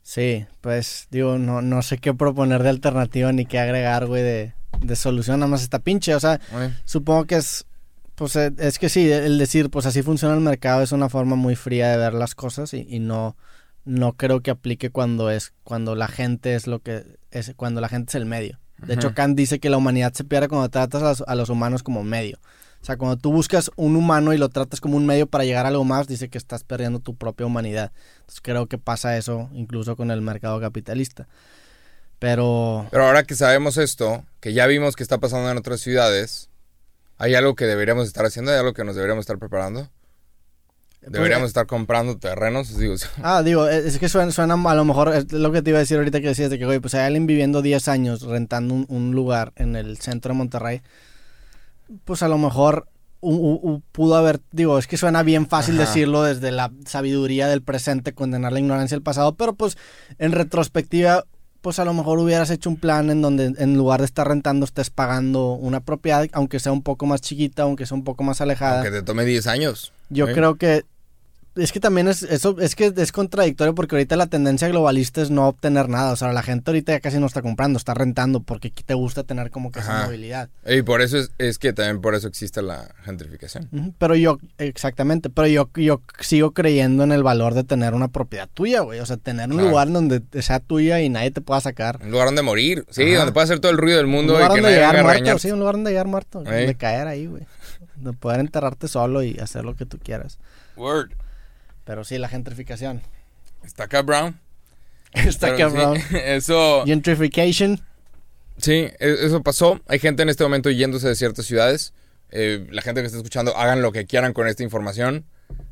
[0.10, 4.54] Sí, pues digo, no, no sé qué proponer de alternativa ni qué agregar, güey, de,
[4.82, 5.39] de solución.
[5.39, 6.15] Nada más está pinche.
[6.15, 6.41] O sea,
[6.84, 7.67] supongo que es,
[8.15, 11.36] pues eh, es que sí, el decir, pues así funciona el mercado es una forma
[11.36, 13.38] muy fría de ver las cosas y, y no,
[13.86, 17.88] no creo que aplique cuando es, cuando la gente es lo que es, cuando la
[17.88, 18.60] gente es el medio.
[18.80, 19.13] De hecho.
[19.13, 22.04] Kant dice que la humanidad se pierde cuando tratas a los, a los humanos como
[22.04, 22.39] medio.
[22.82, 25.65] O sea, cuando tú buscas un humano y lo tratas como un medio para llegar
[25.65, 27.92] a algo más, dice que estás perdiendo tu propia humanidad.
[28.22, 31.28] Entonces creo que pasa eso incluso con el mercado capitalista.
[32.20, 36.50] Pero Pero ahora que sabemos esto, que ya vimos que está pasando en otras ciudades,
[37.18, 38.52] ¿hay algo que deberíamos estar haciendo?
[38.52, 39.89] ¿Hay algo que nos deberíamos estar preparando?
[41.02, 42.78] ¿Deberíamos estar comprando terrenos?
[42.78, 45.70] Digo, Ah, digo, es es que suena, suena a lo mejor, es lo que te
[45.70, 48.22] iba a decir ahorita que decías de que, güey, pues hay alguien viviendo 10 años
[48.24, 50.82] rentando un, un lugar en el centro de Monterrey,
[52.06, 52.88] pues a lo mejor
[53.21, 55.86] u- u- u- pudo haber, digo, es que suena bien fácil Ajá.
[55.86, 59.78] decirlo desde la sabiduría del presente, condenar la ignorancia del pasado, pero pues
[60.19, 61.25] en retrospectiva,
[61.62, 64.65] pues a lo mejor hubieras hecho un plan en donde en lugar de estar rentando
[64.65, 68.39] estés pagando una propiedad, aunque sea un poco más chiquita, aunque sea un poco más
[68.39, 68.75] alejada.
[68.82, 69.91] aunque te tome 10 años.
[70.10, 70.34] Yo ¿eh?
[70.34, 70.86] creo que
[71.60, 75.30] es que también es eso es que es contradictorio porque ahorita la tendencia globalista es
[75.30, 78.39] no obtener nada, o sea, la gente ahorita ya casi no está comprando, está rentando
[78.41, 80.50] porque te gusta tener como que esa movilidad.
[80.65, 83.93] Y por eso es, es que también por eso existe la gentrificación.
[83.98, 88.50] Pero yo exactamente, pero yo yo sigo creyendo en el valor de tener una propiedad
[88.54, 89.69] tuya, güey, o sea, tener un Claro.
[89.69, 92.00] lugar donde sea tuya y nadie te pueda sacar.
[92.04, 93.17] Un lugar donde morir, sí, Ajá.
[93.19, 95.04] donde puedas hacer todo el ruido del Un mundo lugar y que donde nadie llegar
[95.04, 96.43] muerto, sí, un lugar donde llegar muerto,
[96.78, 97.43] caer ahí, güey.
[97.98, 100.38] De poder enterrarte solo y hacer lo que tú quieras.
[100.78, 101.12] Word.
[101.89, 103.02] Pero sí, la gentrificación.
[103.65, 104.39] Está acá, Brown.
[105.12, 105.97] Está cabrón.
[105.97, 107.82] sí, eso, Gentrification.
[108.58, 109.82] sí, e- eso pasó.
[109.88, 111.93] Hay gente en este momento yéndose de ciertas ciudades.
[112.30, 115.25] Eh, la gente que está escuchando, hagan lo que quieran con esta información.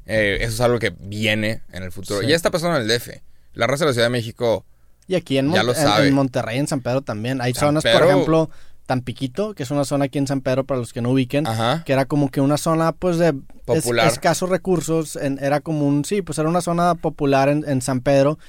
[0.07, 2.21] Eh, eso es algo que viene en el futuro.
[2.21, 2.27] Sí.
[2.29, 3.09] Ya está pasando en el DF.
[3.53, 4.65] La raza de la Ciudad de México,
[5.07, 6.07] Y aquí en, Ya Mon- lo sabe.
[6.07, 7.41] en Monterrey, en San Pedro también.
[7.41, 8.49] Hay San zonas, por ejemplo,
[8.87, 11.83] Tampiquito, que es una zona aquí en San Pedro para los que no ubiquen, ajá,
[11.85, 13.33] que era como que una zona pues de
[13.67, 15.15] es- escasos recursos.
[15.15, 18.39] en- era como un, sí, pues era una zona popular en, en San Pedro.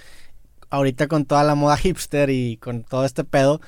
[0.70, 3.60] Ahorita con toda la moda hipster y con todo este pedo,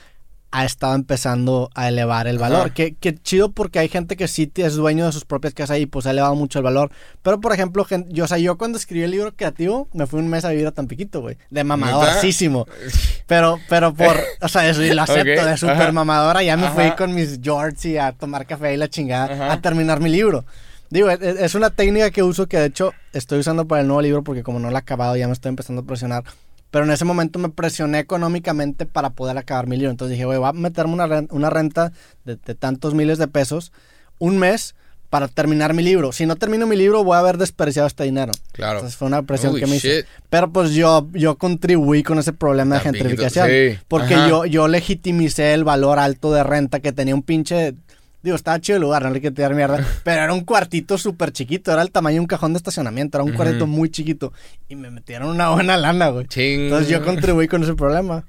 [0.53, 2.73] ha estado empezando a elevar el valor.
[2.73, 5.87] Que, que chido porque hay gente que sí es dueño de sus propias casas y
[5.87, 6.91] pues ha elevado mucho el valor.
[7.23, 10.19] Pero por ejemplo, gen- yo, o sea, yo cuando escribí el libro creativo, me fui
[10.19, 11.37] un mes a vivir a Tampiquito, güey.
[11.51, 12.67] De mamadorcísimo.
[13.27, 15.93] Pero, pero por, o sea, eso y lo acepto, Ok, de super ajá.
[15.93, 16.43] mamadora.
[16.43, 16.97] Ya me fui Ajá.
[16.97, 19.53] con mis jorts y a tomar café y la chingada Ajá.
[19.53, 20.45] a terminar mi libro.
[20.89, 24.03] Digo, es, es una técnica que uso que de hecho estoy usando para el nuevo
[24.03, 26.25] libro porque como no lo he acabado ya me estoy empezando a presionar.
[26.71, 29.91] Pero en ese momento me presioné económicamente para poder acabar mi libro.
[29.91, 31.93] Entonces dije, güey, voy a meterme una, ren- una renta
[32.25, 33.73] de, de tantos miles de pesos
[34.19, 34.75] un mes
[35.09, 36.13] para terminar mi libro.
[36.13, 38.31] Si no termino mi libro, voy a haber desperdiciado este dinero.
[38.53, 38.79] claro.
[38.79, 39.97] Entonces fue una presión Holy que me hice.
[40.03, 40.07] shit.
[40.29, 43.49] Pero pues yo, yo contribuí con ese problema de gentrificación.
[43.49, 43.79] sí.
[43.89, 44.29] Porque Ajá.
[44.29, 47.75] yo, yo legitimicé el valor alto de renta que tenía un pinche.
[48.23, 49.85] Digo, estaba chido el lugar, no le quiero tirar mierda.
[50.05, 51.73] pero era un cuartito súper chiquito.
[51.73, 53.19] Era el tamaño de un cajón de estacionamiento.
[53.19, 54.33] Era un cuartito muy chiquito.
[54.69, 56.27] Y me metieron una buena lana, güey.
[56.27, 56.65] Ching.
[56.65, 58.25] Entonces yo contribuí con ese problema.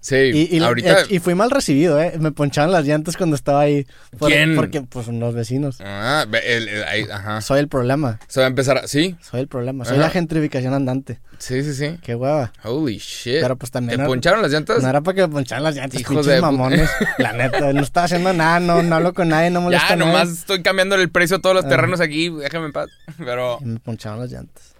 [0.00, 0.96] Sí, Y, y, ahorita...
[1.10, 2.14] y fui mal recibido, ¿eh?
[2.20, 3.84] Me ponchaban las llantas cuando estaba ahí.
[4.16, 4.54] Por- ¿Quién?
[4.54, 5.78] Porque, pues, unos vecinos.
[5.80, 7.40] Ah, ve- el- el- ahí, ajá.
[7.40, 8.20] Soy el problema.
[8.28, 8.86] Se va a empezar a...
[8.86, 9.16] ¿Sí?
[9.20, 9.84] Soy el problema.
[9.84, 10.04] Soy Ajá.
[10.06, 11.18] la gentrificación andante.
[11.38, 11.98] Sí, sí, sí.
[12.00, 12.52] Qué hueva.
[12.62, 13.40] Holy shit.
[13.40, 14.80] Pero, pues, también ¿Te poncharon las llantas?
[14.82, 16.88] No era para que me poncharan las llantas, Hijos de mamones.
[17.18, 19.96] La neta, no estaba haciendo nada, no, no hablo con nadie, no molesto Ya, a
[19.96, 20.12] nadie.
[20.12, 21.68] nomás estoy cambiando el precio de todos los Ah.
[21.68, 22.30] terrenos aquí.
[22.30, 22.88] Déjame en paz.
[23.18, 23.58] Pero...
[23.60, 24.74] Y me ponchaban las llantas.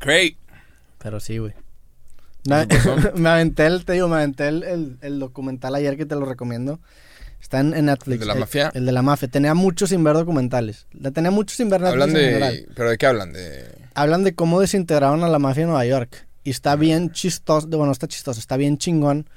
[0.00, 0.36] Great.
[0.98, 1.52] Pero sí, güey.
[2.44, 2.66] Me,
[3.14, 6.24] me aventé el, te digo, me aventé el, el- el documental ayer que te lo
[6.24, 6.80] recomiendo.
[7.40, 8.14] Está en, en Netflix.
[8.14, 8.70] ¿El de la mafia?
[8.74, 9.28] El, de la mafia.
[9.28, 10.86] Tenía mucho sin ver documentales.
[10.92, 12.68] Le tenía mucho sin ver Hablan de...
[12.74, 13.32] ¿Pero de qué hablan?
[13.32, 13.64] De...
[13.94, 16.26] Hablan de cómo desintegraron a la mafia en Nueva York.
[16.44, 19.28] Y está bien chistoso, bueno, está chistoso, está bien chingón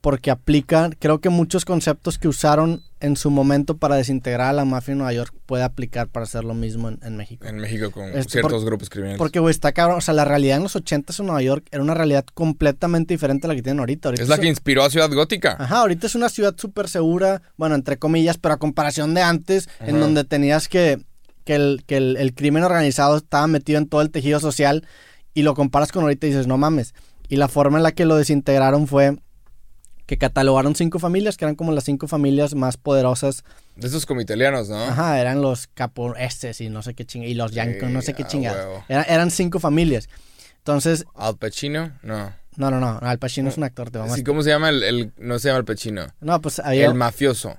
[0.00, 4.64] porque aplica, creo que muchos conceptos que usaron en su momento para desintegrar a la
[4.64, 7.46] mafia en Nueva York puede aplicar para hacer lo mismo en, en México.
[7.46, 9.18] En México con Este, ciertos por- grupos criminales.
[9.18, 9.98] Porque, güey, está cabrón.
[9.98, 13.46] O sea, la realidad en los 80 en Nueva York era una realidad completamente diferente
[13.46, 14.08] a la que tienen ahorita.
[14.08, 15.56] ahorita es la que inspiró a Ciudad Gótica.
[15.58, 19.68] Ajá, ahorita es una ciudad súper segura, bueno, entre comillas, pero a comparación de antes,
[19.80, 21.00] en donde tenías que,
[21.44, 24.86] que, el, que el, el crimen organizado estaba metido en todo el tejido social
[25.34, 26.94] y lo comparas con ahorita y dices, no mames.
[27.28, 29.18] Y la forma en la que lo desintegraron fue
[30.08, 33.44] que catalogaron cinco familias, que eran como las cinco familias más poderosas.
[33.76, 34.82] De esos como italianos, ¿no?
[34.82, 38.24] Ajá, eran los capoeses y no sé qué chingados, y los Yankos, no sé qué
[38.26, 38.82] chingados.
[38.88, 40.08] Era- eran cinco familias.
[40.56, 42.32] Entonces, Al Pacino, no.
[42.56, 44.82] no, no, no, Al Pacino es un actor, te vamos Sí, ¿Cómo se llama el,
[44.82, 46.06] el- no se llama el Pacino?
[46.22, 47.58] No, pues había, El mafioso.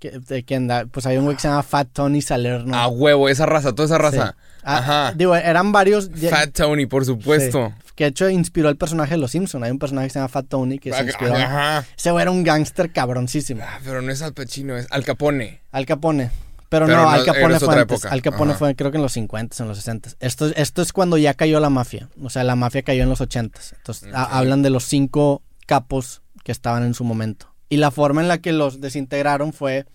[0.00, 2.74] Que- de quién da- pues había un güey que se llama Fat Tony Salerno.
[2.76, 4.02] A huevo, esa raza, toda esa Sí.
[4.02, 4.36] raza.
[4.64, 5.12] Ah, Ajá.
[5.14, 6.10] Digo, eran varios.
[6.28, 7.72] Fat Tony, por supuesto.
[7.86, 9.62] sí, que de hecho inspiró el personaje de Los Simpson.
[9.64, 11.34] Hay un personaje que se llama Fat Tony que se inspiró.
[11.36, 11.84] Ajá.
[11.96, 13.62] Ese güey era un gángster cabroncísimo.
[13.64, 15.60] Ah, pero no es Al Pacino, es Al Capone.
[15.70, 16.30] Al Capone.
[16.70, 17.96] Pero, Pero no, no, Al Capone fue antes.
[17.98, 18.10] época.
[18.10, 18.58] Al Capone Ajá.
[18.60, 20.10] fue creo que en los 50, en los 60.
[20.20, 22.08] Esto, esto es cuando ya cayó la mafia.
[22.22, 23.60] O sea, la mafia cayó en los 80.
[23.76, 27.49] Entonces a- hablan de los cinco capos que estaban en su momento.
[27.70, 29.86] Y la forma en la que los desintegraron fue...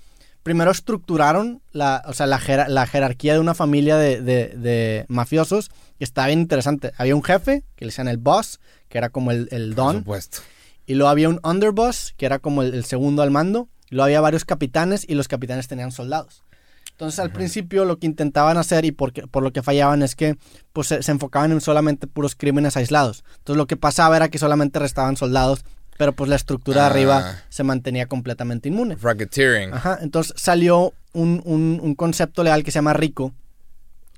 [0.44, 5.70] Primero estructuraron la, o sea, la, la jerarquía de una familia de, de- de mafiosos
[5.98, 6.92] que estaba bien interesante.
[6.98, 9.98] Había un jefe, que le decían el boss, que era como el, el Por don.
[9.98, 10.38] supuesto.
[10.86, 13.70] Y luego había un underboss, que era como el, el segundo al mando.
[13.90, 16.44] Y luego había varios capitanes y los capitanes tenían soldados.
[16.92, 20.16] Entonces al principio lo que intentaban hacer y por, qué- por lo que fallaban es
[20.16, 20.38] que
[20.74, 23.24] pues, se, se enfocaban en solamente puros crímenes aislados.
[23.40, 25.66] Entonces lo que pasaba era que solamente restaban soldados,
[25.98, 26.90] pero pues la estructura de Ah.
[26.90, 28.96] arriba se mantenía completamente inmune.
[29.02, 29.74] Racketeering.
[29.74, 33.34] Ajá, entonces salió un, un- un concepto legal que se llama RICO,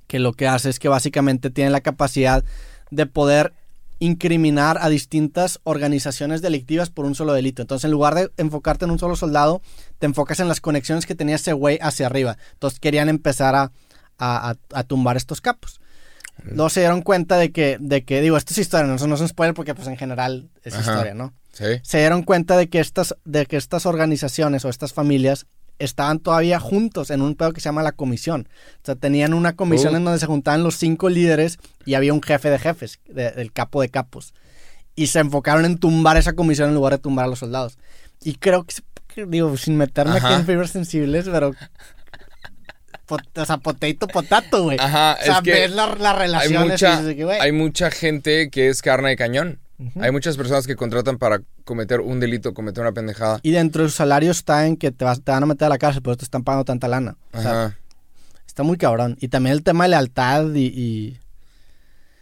[0.07, 2.43] que lo que hace es que básicamente tiene la capacidad
[2.91, 3.53] de poder
[3.99, 7.61] incriminar a distintas organizaciones delictivas por un solo delito.
[7.63, 9.61] Entonces, en lugar de enfocarte en un solo soldado,
[9.99, 12.37] te enfocas en las conexiones que tenía ese güey hacia arriba.
[12.53, 13.71] Entonces, querían empezar a,
[14.19, 15.79] a- a- a tumbar estos capos.
[16.43, 19.21] Luego se dieron cuenta de que, de que digo, esto es historia, no, no es
[19.21, 20.91] un spoiler porque pues en general es Ajá.
[20.91, 21.33] historia, ¿no?
[21.57, 21.65] Sí.
[21.81, 25.47] se dieron cuenta de que estas, de que estas organizaciones o estas familias
[25.79, 28.47] estaban todavía juntos en un pedo que se llama la comisión.
[28.81, 29.97] O sea, tenían una comisión Oh.
[29.97, 33.51] en donde se juntaban los cinco líderes y había un jefe de jefes, de- del
[33.51, 34.33] capo de capos.
[34.95, 37.77] Y se enfocaron en tumbar esa comisión en lugar de tumbar a los soldados.
[38.23, 40.35] Y creo que, digo, sin meterme aquí Ajá.
[40.39, 41.53] en fibras sensibles, pero...
[43.07, 44.77] pot- o sea, potato, potato, güey.
[44.79, 48.69] Ajá, o sea, es que ves la- las hay mucha, que, hay mucha gente que
[48.69, 49.59] es carne de cañón.
[49.99, 53.39] Hay muchas personas que contratan para cometer un delito, cometer una pendejada.
[53.43, 55.69] Y dentro de su salario está en que te, vas, te van a meter a
[55.69, 57.15] la cárcel, por eso te están pagando tanta lana.
[57.33, 57.77] O sea, Ajá.
[58.47, 59.17] está muy cabrón.
[59.21, 60.65] Y también el tema de lealtad y...
[60.65, 61.19] y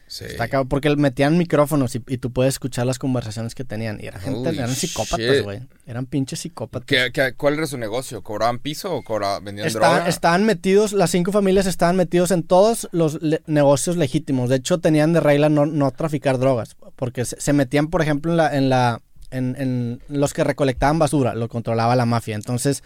[0.08, 0.24] Sí.
[0.26, 4.00] está cabrón, porque metían micrófonos y, y tú puedes escuchar las conversaciones que tenían.
[4.00, 5.62] Y era gente, Holy eran psicópatas, güey.
[5.88, 6.86] Eran pinches psicópatas.
[6.86, 8.22] ¿Qué- qué- cuál era su negocio?
[8.22, 10.08] ¿Cobraban piso o cobraban, vendían Estaban, droga?
[10.10, 14.50] estaban metidos, las cinco familias estaban metidos en todos los le- negocios legítimos.
[14.52, 16.76] De hecho, tenían de regla no, no traficar drogas.
[16.96, 19.02] Porque se, metían, por ejemplo, en la, en la.
[19.32, 22.36] En, en los que recolectaban basura, lo controlaba la mafia.
[22.36, 22.84] Entonces,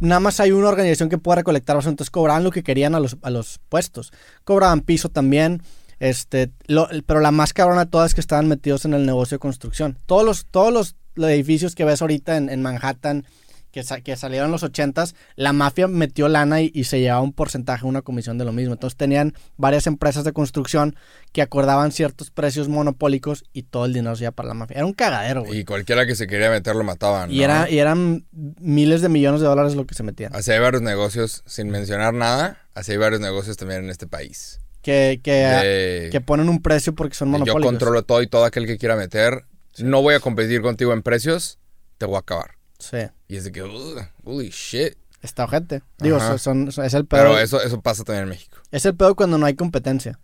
[0.00, 1.90] nada más hay una organización que pueda recolectar basura.
[1.90, 4.12] Entonces, cobraban lo que querían a los, a los puestos.
[4.44, 5.62] Cobraban piso también.
[5.98, 9.36] Este, lo- pero la más cabrona de todas es que estaban metidos en el negocio
[9.36, 9.98] de construcción.
[10.06, 10.94] Todos los, todos los
[11.30, 13.24] edificios que ves ahorita en, en Manhattan,
[13.70, 17.20] que, sa- que salieron en los ochentas, la mafia metió lana y, y se llevaba
[17.22, 18.72] un porcentaje, una comisión de lo mismo.
[18.74, 20.96] Entonces tenían varias empresas de construcción
[21.32, 24.76] que acordaban ciertos precios monopólicos y todo el dinero se iba para la mafia.
[24.78, 25.60] Era un cagadero, güey.
[25.60, 27.30] Y cualquiera que se quería meter lo mataban.
[27.30, 27.44] Y, ¿no?
[27.44, 30.34] era, y eran miles de millones de dólares lo que se metían.
[30.34, 34.60] Así hay varios negocios, sin mencionar nada, así hay varios negocios también en este país.
[34.80, 37.72] Que, que, De- que ponen un precio porque son de yo monopólicos.
[37.72, 39.44] controlo todo y todo aquel que quiera meter.
[39.78, 41.58] No voy a competir contigo en precios,
[41.98, 42.52] te voy a acabar.
[42.78, 42.96] Sí,
[43.28, 44.94] Y es de que, "Ugh, holy shit.
[45.22, 45.82] está ojete.
[45.98, 46.38] Digo, Ajá.
[46.38, 47.22] son, son- es el pedo.
[47.22, 48.58] Pero eso, eso pasa también en México.
[48.70, 50.18] Es el pedo cuando no hay competencia.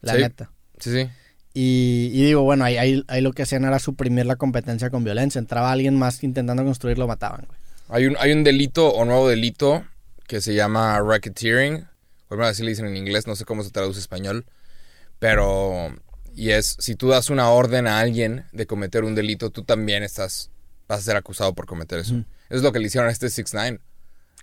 [0.00, 0.20] La Sí.
[0.22, 0.50] neta.
[0.80, 1.08] Sí, sí.
[1.54, 5.04] Y, y digo, bueno, ahí, ahí, ahí lo que hacían era suprimir la competencia con
[5.04, 5.38] violencia.
[5.38, 7.58] Entraba alguien más intentando construir, lo mataban, güey.
[7.90, 9.84] Hay un, hay un delito o nuevo delito
[10.26, 11.86] que se llama racketeering.
[12.28, 14.46] Bueno, así le dicen en inglés, no sé cómo se traduce en español.
[15.18, 15.94] Pero,
[16.34, 20.02] y es, si tú das una orden a alguien de cometer un delito, tú también
[20.02, 20.50] estás,
[20.90, 22.24] vas a ser acusado por cometer eso.
[22.48, 23.80] Es lo que le hicieron a este 6 9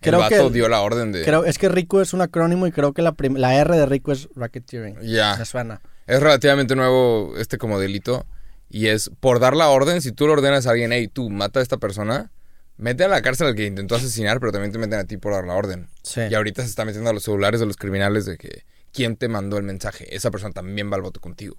[0.01, 1.23] El vato que- dio la orden de...
[1.23, 4.11] Creo, es que Rico es un acrónimo y creo que la, la R de Rico
[4.13, 4.99] es racketeering.
[5.01, 5.35] Ya.
[5.37, 5.81] Me suena.
[6.07, 8.25] Es relativamente nuevo este como delito.
[8.69, 11.59] Y es por dar la orden, si tú le ordenas a alguien, hey, tú mata
[11.59, 12.31] a esta persona,
[12.77, 15.33] mete a la cárcel al que intentó asesinar, pero también te meten a ti por
[15.33, 15.89] dar la orden.
[16.03, 16.21] Sí.
[16.29, 19.27] Y ahorita se está metiendo a los celulares de los criminales de que quién te
[19.27, 20.15] mandó el mensaje.
[20.15, 21.55] Esa persona también va al voto contigo.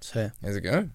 [0.00, 0.20] sí.
[0.42, 0.88] Es de que, eh,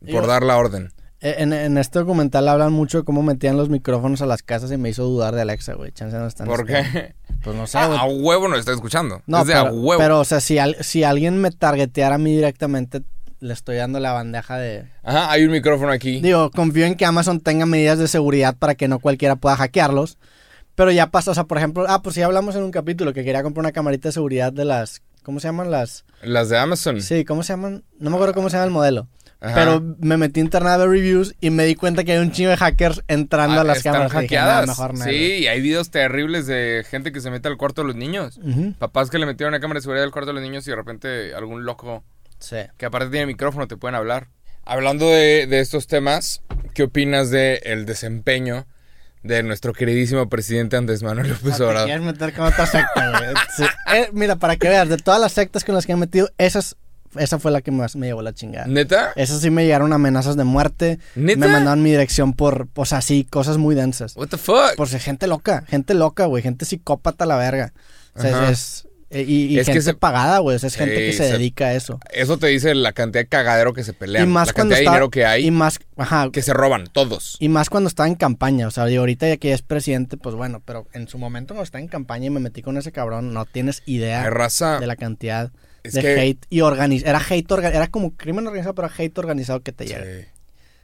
[0.00, 0.92] Digo- por dar la orden.
[1.22, 4.70] E- En, en este documental hablan mucho de cómo metían los micrófonos a las casas
[4.72, 5.92] y me hizo dudar de Alexa, güey.
[5.92, 7.14] Chance no están ¿Por qué?
[7.42, 9.22] Pues no sé, Ah, a huevo no está escuchando.
[9.26, 9.98] No, es de pero, a huevo.
[9.98, 13.02] pero, o sea, si, al- si alguien me targeteara a mí directamente,
[13.40, 14.88] le estoy dando la bandeja de...
[15.02, 16.20] Ajá, hay un micrófono aquí.
[16.20, 20.18] Digo, confío en que Amazon tenga medidas de seguridad para que no cualquiera pueda hackearlos.
[20.74, 23.24] Pero ya pasa, o sea, por ejemplo, ah, pues ya hablamos en un capítulo que
[23.24, 26.04] quería comprar una camarita de seguridad de las, ¿cómo se llaman las?
[26.22, 27.02] Las de Amazon.
[27.02, 27.82] Sí, ¿cómo se llaman?
[27.98, 29.08] No me acuerdo cómo se llama el modelo.
[29.44, 29.54] Ajá.
[29.56, 32.30] Pero me metí a internet a ver reviews y me di cuenta que hay un
[32.30, 34.12] chingo de hackers entrando Ah, a las están cámaras.
[34.22, 34.68] Dije, "Nah, hackeadas.
[34.68, 37.88] mejor no, sí, y hay videos terribles de gente que se mete al cuarto de
[37.88, 38.38] los niños.
[38.40, 38.50] güey".
[38.68, 38.72] Ujú.
[38.78, 40.76] Papás que le metieron una cámara de seguridad al cuarto de los niños y de
[40.76, 42.04] repente algún loco
[42.38, 42.56] Sí.
[42.76, 44.28] que aparte tiene micrófono te pueden hablar.
[44.64, 46.40] Hablando de, de estos temas,
[46.72, 48.66] ¿qué opinas de el desempeño
[49.24, 51.84] de nuestro queridísimo presidente Andrés Manuel López Ah, te Obrador?
[51.86, 53.34] quieres meter con otra secta, güey.
[53.56, 53.64] Sí.
[53.94, 56.76] Eh, mira, para que veas, de todas las sectas con las que he metido, esas,
[57.16, 58.66] esa fue la que más me llevó la chingada.
[58.66, 59.12] ¿Neta?
[59.16, 60.98] Esas sí me llegaron amenazas de muerte.
[61.14, 61.38] ¿Neta?
[61.40, 64.16] Me mandaron mi dirección por, o sea, sí, cosas muy densas.
[64.16, 64.76] What the fuck?
[64.76, 67.72] Por si gente loca, gente loca, güey, gente psicópata a la verga.
[68.14, 68.50] O sea, Ajá.
[68.50, 71.26] es, eh, y, y Es que gente se- pagada, güey, es gente Sí, que se,
[71.28, 71.98] se- dedica a eso.
[72.12, 74.24] Eso te dice la cantidad de cagadero que se pelean.
[74.26, 76.86] y más la cuando cantidad de dinero que hay y más, ajá, que se roban,
[76.90, 77.36] todos.
[77.38, 80.34] y más cuando está en campaña, o sea, y ahorita ya que es presidente, pues
[80.34, 83.34] bueno, pero en su momento cuando está en campaña y me metí con ese cabrón,
[83.34, 84.78] no tienes idea raza.
[84.80, 88.46] de la cantidad Es de que- hate y organiz era hate orga- era como crimen
[88.46, 90.04] organizado, pero hate organizado que te llega.
[90.04, 90.26] Sí.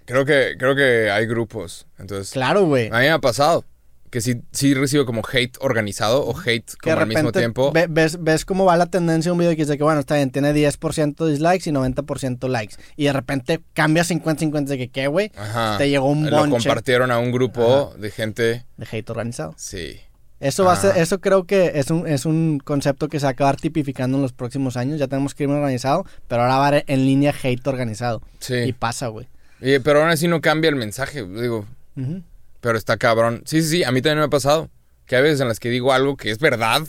[0.05, 1.87] Creo que, creo que hay grupos.
[1.99, 2.87] Entonces, Claro, güey.
[2.89, 3.65] a mí me ha pasado
[4.11, 7.71] que sí, sí recibo como hate organizado o hate como al mismo tiempo.
[7.73, 10.15] ve- ves, ves cómo va la tendencia de un video que dice que, bueno, está
[10.17, 12.77] bien, tiene 10% dislikes y 90% likes.
[12.97, 15.31] Y de repente cambia 50-50 de que, ¿qué, güey?
[15.37, 15.77] Ajá.
[15.77, 18.65] Te llegó un Lo bonche compartieron a un grupo de gente.
[18.79, 19.55] de hate organizado.
[19.59, 20.01] Sí.
[20.41, 21.01] Eso va a ser, Ah.
[21.01, 24.23] eso creo que es un, es un concepto que se va a acabar tipificando en
[24.23, 24.99] los próximos años.
[25.01, 28.23] Ya tenemos crimen organizado, pero ahora va en línea hate organizado.
[28.41, 28.73] Y Sí.
[28.73, 29.27] pasa, güey.
[29.61, 31.25] Y- pero aún así no cambia el mensaje.
[31.27, 31.67] Digo,
[32.61, 33.43] pero está cabrón.
[33.45, 33.85] Sí, sí, sí.
[33.85, 34.69] A mí también me ha pasado.
[35.07, 36.83] Que hay veces en las que digo algo que es verdad.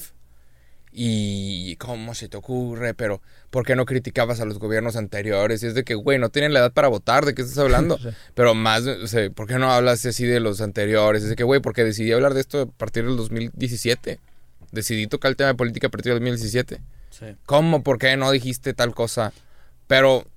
[1.01, 5.63] Y cómo se te ocurre, pero ¿por qué no criticabas a los gobiernos anteriores?
[5.63, 7.97] Y es de que, güey, no tienen la edad para votar, ¿de qué estás hablando?
[8.03, 8.09] Sí.
[8.33, 11.23] Pero más, o sea, ¿por qué no hablas así de los anteriores?
[11.23, 14.19] Es de que, güey, porque decidí hablar de esto a partir del 2017.
[14.73, 16.81] Decidí tocar el tema de política a partir del 2017.
[17.11, 17.25] Sí.
[17.45, 17.81] ¿Cómo?
[17.81, 19.31] ¿Por qué no dijiste tal cosa?
[19.87, 20.27] Pero,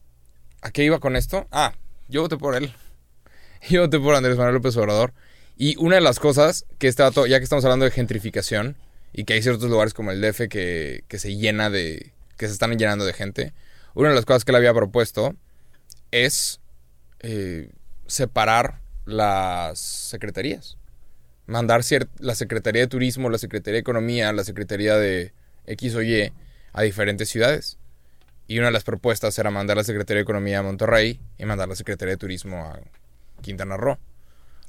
[0.61, 1.49] ¿a qué iba con esto?
[1.51, 1.75] Ah,
[2.07, 2.73] yo voté por él.
[3.69, 5.13] Yo voté por Andrés Manuel López Obrador.
[5.57, 8.77] Y una de las cosas que este vato, ya que estamos hablando de gentrificación,
[9.13, 12.13] y que hay ciertos lugares como el DF que, que se llena de.
[12.37, 13.53] que se están llenando de gente.
[13.95, 15.35] Una de las cosas que él había propuesto
[16.11, 16.61] es
[17.21, 17.71] eh,
[18.07, 20.79] separar las secretarías.
[21.47, 21.83] Mandar
[22.19, 25.33] la Secretaría de Turismo, la Secretaría de Economía, la Secretaría de
[25.67, 26.33] X o Y
[26.73, 27.79] a diferentes ciudades.
[28.47, 31.69] Y una de las propuestas era mandar la Secretaría de Economía a Monterrey y mandar
[31.69, 32.81] la Secretaría de Turismo a
[33.43, 33.99] Quintana Roo.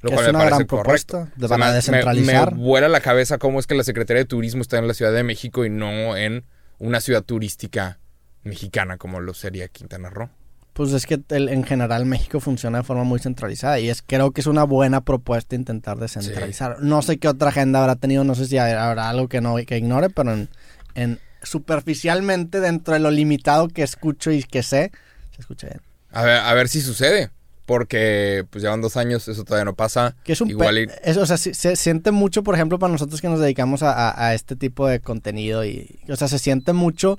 [0.04, 1.16] Lo Que cual es me una parece gran correcto.
[1.16, 2.54] propuesta de- O sea, para me- descentralizar.
[2.54, 5.12] Me, vuela la cabeza cómo es que la Secretaría de Turismo está en la Ciudad
[5.12, 6.44] de México y no en
[6.78, 7.98] una ciudad turística
[8.42, 10.28] mexicana como lo sería Quintana Roo.
[10.74, 14.32] Pues es que el- en general México funciona de forma muy centralizada y es creo
[14.32, 16.78] que es una buena propuesta intentar descentralizar.
[16.82, 19.78] No sé qué otra agenda habrá tenido, no sé si habrá algo que no que
[19.78, 20.48] ignore, pero en,
[20.96, 24.90] en- superficialmente dentro de lo limitado que escucho y que sé,
[25.34, 25.80] se escucha bien.
[26.10, 27.30] A ver, a ver si sucede.
[27.66, 30.14] Porque pues llevan dos años, eso todavía no pasa.
[30.24, 32.78] Que es un Igual pe- y- es- o sea, se, se siente mucho, por ejemplo,
[32.78, 36.28] para nosotros que nos dedicamos a, a- a este tipo de contenido y, o sea,
[36.28, 37.16] se siente mucho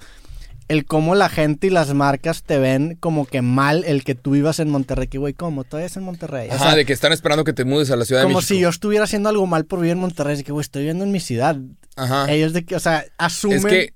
[0.68, 4.32] el cómo la gente y las marcas te ven como que mal el que tú
[4.32, 5.64] vivas en Monterrey, que güey, ¿cómo?
[5.64, 6.50] Todavía es en Monterrey.
[6.50, 8.40] O Ajá, sea, de que están esperando que te mudes a la Ciudad de como
[8.40, 8.54] México.
[8.56, 11.04] si yo estuviera haciendo algo mal por vivir en Monterrey, de que güey, estoy viviendo
[11.04, 11.58] en mi ciudad.
[11.96, 12.32] Ajá.
[12.32, 13.94] Ellos de que, o sea, asumen Es que.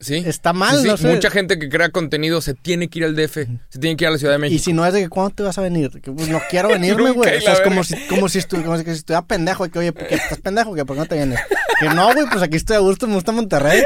[0.00, 0.22] Sí.
[0.26, 1.08] está mal, Sí, sí, no sé.
[1.08, 3.34] Mucha gente que crea contenido se tiene que ir al DF.
[3.68, 4.56] Se tiene que ir a la Ciudad de México.
[4.56, 5.90] Y si no es de que, ¿cuándo te vas a venir?
[6.00, 7.36] Que, pues, no quiero venirme, güey.
[7.36, 9.66] O sea, es como si, como si, estu- como si estuviera pendejo.
[9.66, 10.74] y Que, oye, ¿qué, ¿estás pendejo?
[10.74, 11.40] ¿Que, ¿Por qué no te vienes?
[11.80, 13.82] Que no, güey, pues aquí estoy a gusto, me gusta Monterrey.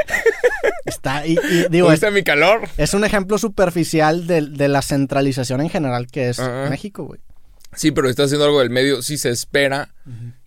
[0.85, 2.61] Está, y, y digo, es, ¿Viste mi calor?
[2.77, 6.39] es un ejemplo superficial de, de la centralización en general que es.
[6.69, 7.19] México, güey.
[7.75, 9.01] Sí, pero estás haciendo algo del medio.
[9.01, 9.89] Sí se espera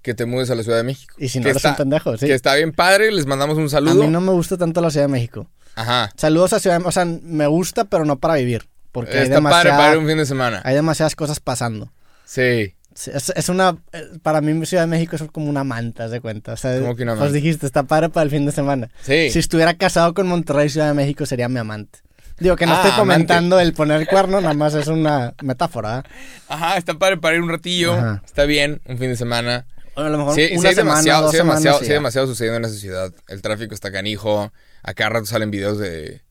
[0.02, 1.14] que te mudes a la Ciudad de México.
[1.18, 2.26] Y si no que eres un pendejo, sí.
[2.26, 4.04] Que está bien padre, les mandamos un A saludo.
[4.04, 5.50] mí no me gusta tanto la Ciudad de México.
[5.74, 6.10] Ajá.
[6.16, 8.68] Saludos a Ciudad de O sea, me gusta, pero no para vivir.
[8.92, 10.62] Porque hay, Está padre demasiada- para ir un fin de semana.
[10.64, 11.92] hay demasiadas cosas pasando.
[12.24, 12.72] Sí.
[13.12, 13.76] Es, es una.
[13.92, 16.54] eh, Para mí, Ciudad de México es como una manta, ¿haz de cuenta?
[16.54, 17.34] O sea, ¿Cómo que una Pues manta?
[17.34, 18.88] dijiste, está padre para el fin de semana.
[19.02, 19.28] Sí.
[19.30, 21.98] Si estuviera casado con Monterrey, Ciudad de México sería mi amante.
[22.38, 23.00] Digo que no Ah, estoy amante.
[23.14, 26.04] comentando el poner el cuerno, nada más es una metáfora.
[26.48, 27.94] Ajá, está padre para ir un ratillo.
[27.94, 28.22] Ajá.
[28.26, 29.66] Está bien, un fin de semana.
[29.94, 31.62] A lo mejor Sí, sí una hay semana, demasiado, dos sí hay semanas.
[31.62, 33.12] demasiado, sí demasiado sucediendo en esa ciudad.
[33.28, 34.52] El tráfico está canijo.
[34.82, 36.22] A cada rato salen videos de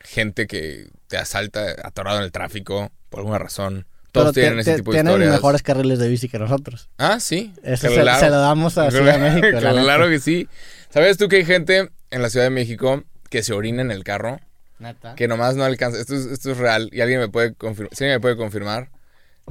[0.00, 3.86] gente que te asalta atorado en el tráfico por alguna razón.
[4.12, 5.32] Todos Pero tienen te- ese tipo de tienen historias.
[5.34, 6.88] mejores carriles de bici que nosotros.
[6.98, 7.52] Ah, sí.
[7.62, 10.48] Eso se- se lo damos a Ciudad de México, la claro que sí.
[10.90, 14.04] ¿Sabes tú que hay gente en la Ciudad de México que se orina en el
[14.04, 14.40] carro?
[14.78, 15.14] Neta.
[15.14, 15.98] Que nomás no alcanza.
[16.00, 17.94] Esto es, esto es real y alguien me puede confirmar.
[17.94, 18.90] Sí, me puede confirmar.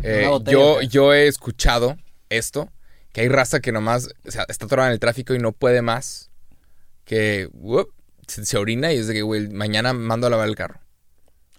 [0.03, 1.97] Eh, botella, yo, yo he escuchado
[2.29, 2.69] esto,
[3.11, 5.81] que hay raza que nomás o sea, está atorada en el tráfico y no puede
[5.81, 6.29] más.
[7.03, 7.49] Que
[8.27, 10.79] se, se orina y es de que, güey, mañana mando a lavar el carro.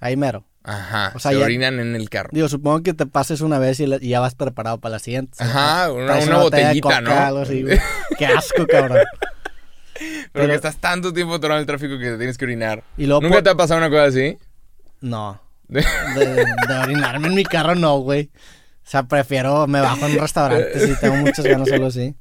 [0.01, 0.45] Ahí mero.
[0.63, 1.13] Ajá.
[1.15, 2.29] O sea, se ya- orinan en el carro.
[2.33, 4.99] Digo, supongo que te pases una vez y, la- y ya vas preparado para la
[4.99, 5.33] siguiente.
[5.43, 7.11] Ajá, una, Traes una botella de botellita, coca, ¿no?
[7.13, 7.79] algo así, güey.
[8.19, 8.99] Qué asco, cabrón.
[9.99, 12.85] Pero, Pero- que estás tanto tiempo atorado en el tráfico que te tienes que orinar.
[12.97, 14.39] Y luego ¿Nunca por- te ha pasado una cosa así?
[15.01, 15.41] No.
[15.69, 18.31] De, de orinarme en mi carro, no, güey.
[18.87, 22.15] O sea, prefiero, me bajo en un restaurante si tengo muchas ganas solo así.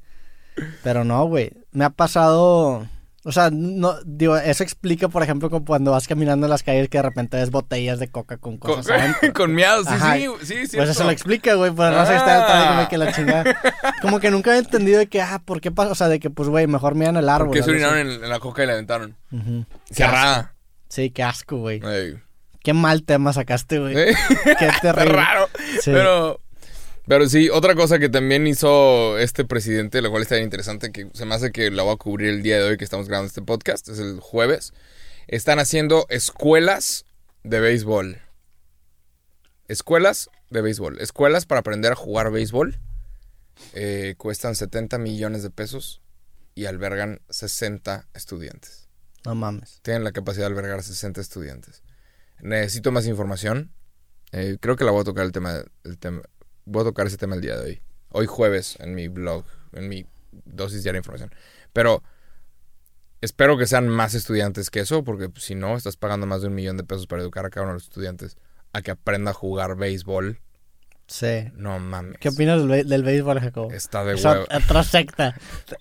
[0.82, 1.52] Pero no, güey.
[1.72, 2.86] Me ha pasado.
[3.24, 6.88] O sea, no, digo, eso explica, por ejemplo, como cuando vas caminando en las calles
[6.88, 9.32] que de repente ves botellas de coca con Con, cosas adentro.
[9.34, 10.14] con miados, sí, Ajá.
[10.16, 10.76] sí, sí, sí.
[10.76, 12.46] Pues eso lo explica, güey, por no sé está Ah.
[12.46, 13.60] tráfico, güey, que la chingada.
[14.02, 15.90] Como que nunca he entendido de que, ah, ¿por qué pasa?
[15.90, 17.48] O sea, de que, pues, güey, mejor miran el árbol.
[17.48, 19.16] Porque se orinaron en, en la coca y la aventaron.
[19.32, 19.64] Ujú.
[19.90, 20.54] Cerrada.
[20.88, 21.80] Sí, qué asco, güey.
[21.84, 22.18] Ey.
[22.62, 23.98] Qué mal tema sacaste, güey.
[23.98, 24.14] ¿Eh?
[24.58, 25.12] Qué terrible.
[25.12, 25.48] raro.
[25.80, 25.90] Sí.
[25.92, 26.40] Pero,
[27.08, 31.08] pero sí, otra cosa que también hizo este presidente, lo cual está bien interesante, que
[31.14, 33.28] se me hace que la voy a cubrir el día de hoy que estamos grabando
[33.28, 34.72] este podcast, es el jueves.
[35.26, 37.04] Están haciendo escuelas
[37.44, 38.18] de béisbol.
[39.68, 41.00] Escuelas de béisbol.
[41.00, 42.78] Escuelas para aprender a jugar béisbol.
[43.74, 46.00] Eh, cuestan 70 millones de pesos
[46.54, 48.88] y albergan 60 estudiantes.
[49.24, 49.80] No mames.
[49.82, 51.82] Tienen la capacidad de albergar 60 estudiantes.
[52.40, 53.72] Necesito más información.
[54.32, 56.22] Eh, creo que la voy a tocar el tema, el tema.
[56.70, 57.82] Voy a tocar ese tema el día de hoy.
[58.10, 60.06] Hoy jueves en mi blog, en mi
[60.44, 61.34] dosis diaria de información.
[61.72, 62.02] Pero
[63.20, 66.54] espero que sean más estudiantes que eso, porque si no, estás pagando más de un
[66.54, 68.36] millón de pesos para educar a cada uno de los estudiantes
[68.72, 70.40] a que aprenda a jugar béisbol.
[71.06, 71.50] Sí.
[71.54, 72.18] No mames.
[72.20, 73.72] ¿Qué opinas del, béisbol, Jacobo?
[73.72, 74.44] Está de huevo.
[74.44, 75.34] ot- otra secta.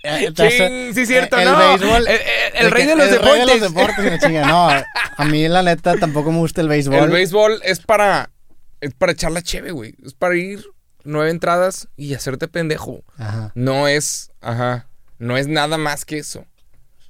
[0.03, 1.57] Eh, Ching, sí, cierto, el no.
[1.57, 2.07] béisbol.
[2.07, 3.97] El- rey de los el rey de los deportes.
[3.97, 4.47] deportes chinga.
[4.47, 6.95] No, a mí la neta tampoco me gusta el béisbol.
[6.95, 8.31] El béisbol es para,
[8.79, 9.95] es para echar la cheve, güey.
[10.05, 10.63] Es para ir
[11.07, 13.03] nueve entradas y hacerte pendejo.
[13.17, 13.51] Ajá.
[13.55, 14.87] No es, ajá,
[15.19, 16.45] no es nada más que eso.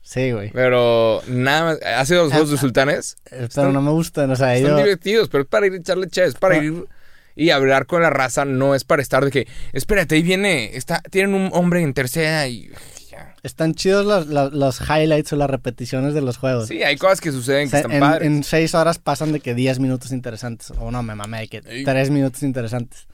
[0.02, 0.52] Sí, güey.
[0.52, 3.18] Pero nada más, ¿has ido a los Juegos de Sultanes?
[3.30, 4.78] Eh, Pero no me gustan, o sea, Están yo...
[4.78, 6.64] divertidos, pero es para ir a echarle cheve, es para Ah.
[6.64, 6.86] ir
[7.36, 11.02] y hablar con la raza, no es para estar de que, espérate, ahí viene, está,
[11.12, 12.72] tienen un hombre en tercera y
[13.12, 13.36] ya.
[13.44, 16.68] Están chidos los, los, los highlights o las repeticiones de los juegos.
[16.70, 18.26] Sí, hay cosas que suceden O que están en, padres.
[18.28, 20.72] en seis horas pasan de que 10 minutos interesantes.
[20.80, 23.08] O no, me mamé que tres minutos interesantes.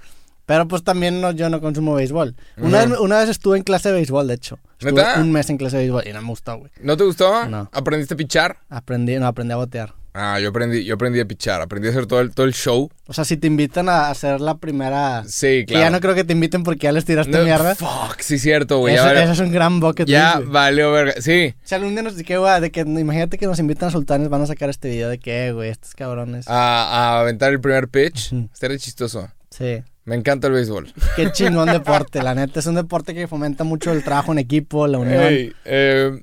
[0.45, 2.35] Pero pues también no, yo no consumo béisbol.
[2.57, 4.59] Una, vez, una vez estuve en clase de béisbol, de hecho.
[4.79, 5.19] Estuve ¿Neta?
[5.21, 6.71] un mes en clase de béisbol y no me gustó, güey.
[6.81, 7.45] ¿No te gustó?
[7.47, 7.69] No.
[7.71, 8.57] ¿Aprendiste a pichar?
[8.69, 9.93] Aprendí, no, aprendí a botear.
[10.15, 12.91] Ah, yo aprendí, yo aprendí a pichar, aprendí a hacer todo el, todo el show.
[13.07, 15.23] O sea, si te invitan a hacer la primera...
[15.25, 15.85] Sí, Que claro.
[15.85, 17.73] ya no creo que te inviten porque ya les tiraste No, mierda.
[17.73, 18.93] Fuck, sí, cierto, güey.
[18.93, 21.13] Eso, eso es un gran bucket ya list, valió verga.
[21.19, 21.55] Sí.
[21.63, 24.41] Si algún día nos que, güey, de que imagínate que nos invitan a sultanes, van
[24.43, 26.47] a sacar este video de que, güey, estos cabrones.
[26.47, 28.33] A, a aventar el primer pitch.
[28.33, 28.49] Ujú.
[28.53, 29.29] Estaría chistoso.
[29.49, 29.81] Sí.
[30.05, 30.93] Me encanta el béisbol.
[31.15, 32.59] Qué chingón deporte, la neta.
[32.59, 35.53] Es un deporte que fomenta mucho el trabajo en equipo, la unión.
[35.65, 36.21] Eh,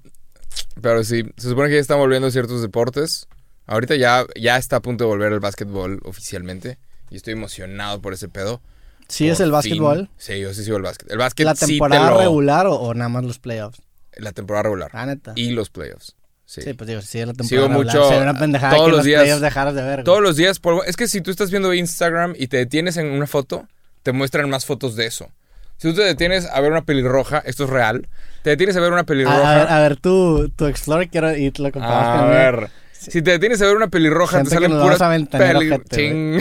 [0.80, 3.26] pero sí, se supone que ya están volviendo ciertos deportes.
[3.66, 6.78] Ahorita ya, ya está a punto de volver el básquetbol oficialmente.
[7.10, 8.60] Y estoy emocionado por ese pedo.
[9.08, 9.52] ¿Sí es el fin.
[9.52, 10.10] básquetbol?
[10.18, 11.10] Sí, yo sí sigo el básquet.
[11.10, 13.80] El básquet ¿La sí te temporada lo- regular o, o nada más los playoffs?
[14.16, 14.90] La temporada regular.
[14.92, 15.32] La neta.
[15.36, 16.14] Y los playoffs.
[16.50, 16.62] Sí.
[16.62, 19.40] Sí, pues digo, la temporada Sigo mucho- Sería una pendejada todos que los días- playoffs
[19.40, 19.94] dejaras de ver.
[19.98, 20.04] güey.
[20.04, 23.06] Todos los días, por- es que si tú estás viendo Instagram y te detienes en
[23.06, 23.68] una foto,
[24.02, 25.28] te muestran más fotos de eso.
[25.76, 28.08] Si tú te detienes a ver una pelirroja, esto es real,
[28.42, 29.48] te detienes a ver una pelirroja.
[29.52, 31.82] a ver, a ver, tu, tu Explorer quiero y lo A con
[32.30, 32.68] ver.
[32.90, 35.96] Si te detienes a ver una pelirroja, te salen puras vamos a ventanear peli- ojete,
[35.96, 36.40] Ching.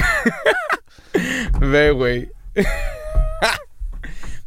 [1.72, 2.32] Ve, güey.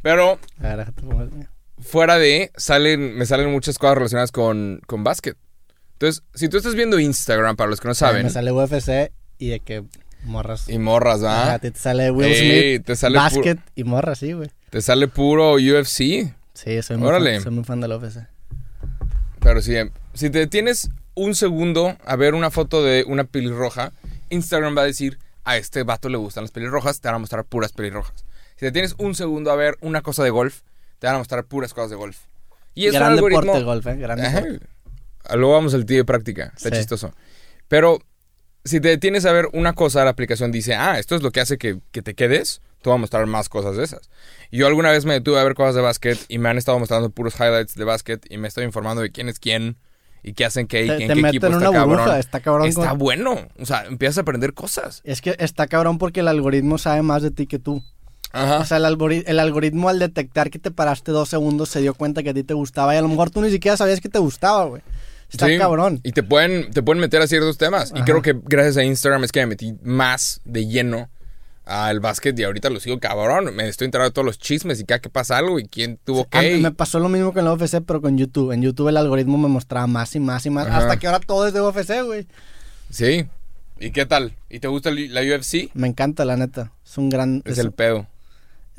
[0.03, 0.93] Pero A ver,
[1.33, 1.47] mío.
[1.81, 5.37] fuera de, salen, me salen muchas cosas relacionadas con, con básquet.
[6.03, 9.51] Entonces, si tú estás viendo Instagram, para los que no saben, Me sale UFC y
[9.51, 9.85] de que
[10.25, 10.69] morras.
[10.69, 11.55] y morras, Ajá, ¿ah?
[11.55, 14.51] a ti te sale Will Ey, Smith, te sale básquet y morras, sí, güey.
[14.71, 16.35] Te sale puro UFC.
[16.55, 17.35] Sí, soy muy, Órale.
[17.35, 18.19] fan, soy muy fan del UFC.
[19.39, 19.75] Pero sí,
[20.13, 23.93] si te detienes un segundo a ver una foto de una pelirroja,
[24.31, 27.45] Instagram va a decir, a este vato le gustan las pelirrojas, te van a mostrar
[27.45, 28.25] puras pelirrojas.
[28.57, 30.63] Si te tienes un segundo a ver una cosa de golf,
[30.99, 32.19] te van a mostrar puras cosas de golf.
[32.75, 33.41] Y es Gran un algoritmo...
[33.43, 33.97] deporte el golf, ¿eh?
[33.99, 34.41] Gran Ajá.
[34.41, 34.67] deporte.
[35.35, 36.77] Luego vamos al tío de práctica, está Sí.
[36.77, 37.13] chistoso.
[37.69, 37.99] Pero
[38.65, 41.41] si te detienes a ver una cosa, la aplicación dice, ah, esto es lo que
[41.41, 44.11] hace que, que te quedes, te va a mostrar más cosas de esas.
[44.51, 47.11] Yo alguna vez me detuve a ver cosas de básquet y me han estado mostrando
[47.11, 49.77] puros highlights de básquet y me estoy informando de quién es quién
[50.25, 51.97] y qué hacen qué y Te, en te qué meten equipo en está una cabrón.
[51.99, 52.69] burbuja, está cabrón.
[52.69, 55.01] Está con- bueno, o sea, empiezas a aprender cosas.
[55.05, 57.83] Es que está cabrón porque el algoritmo sabe más de ti que tú.
[58.35, 58.59] Ajá.
[58.59, 61.95] O sea, el, algori- el algoritmo al detectar que te paraste dos segundos se dio
[61.95, 64.09] cuenta que a ti te gustaba y a lo mejor tú ni siquiera sabías que
[64.09, 64.83] te gustaba, güey.
[65.33, 66.01] Está Sí, cabrón.
[66.03, 67.93] Y te pueden, te pueden meter a ciertos temas.
[67.97, 71.09] Y creo que gracias a Instagram es que me metí más de lleno
[71.65, 73.55] al básquet y ahorita lo sigo cabrón.
[73.55, 76.29] Me estoy enterando de todos los chismes y cada que pasa algo y quién tuvo
[76.29, 76.59] qué.
[76.59, 78.53] me pasó lo mismo con la UFC, pero con YouTube.
[78.53, 80.67] En YouTube el algoritmo me mostraba más y más y más.
[80.67, 80.79] Ajá.
[80.79, 82.27] Hasta que ahora todo es de UFC, güey.
[82.91, 83.27] Sí.
[83.81, 84.35] ¿Y qué tal?
[84.51, 85.71] ¿Y te gusta la UFC?
[85.75, 86.73] Me encanta, la neta.
[86.85, 87.43] Es un gran...
[87.45, 88.07] Es, el pedo.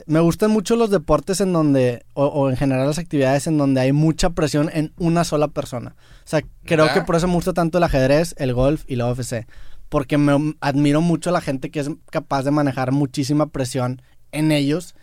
[0.07, 3.91] Me gustan mucho los deportes en donde, o, en general las actividades en donde hay
[3.91, 5.95] mucha presión en una sola persona.
[6.25, 9.11] O sea, creo que por eso me gusta tanto el ajedrez, el golf y la
[9.11, 9.47] UFC.
[9.89, 14.51] Porque me admiro mucho a la gente que es capaz de manejar muchísima presión en
[14.51, 14.95] ellos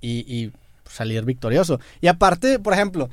[0.00, 0.52] y, y
[0.88, 1.78] salir victorioso.
[2.00, 3.10] Y aparte, por ejemplo,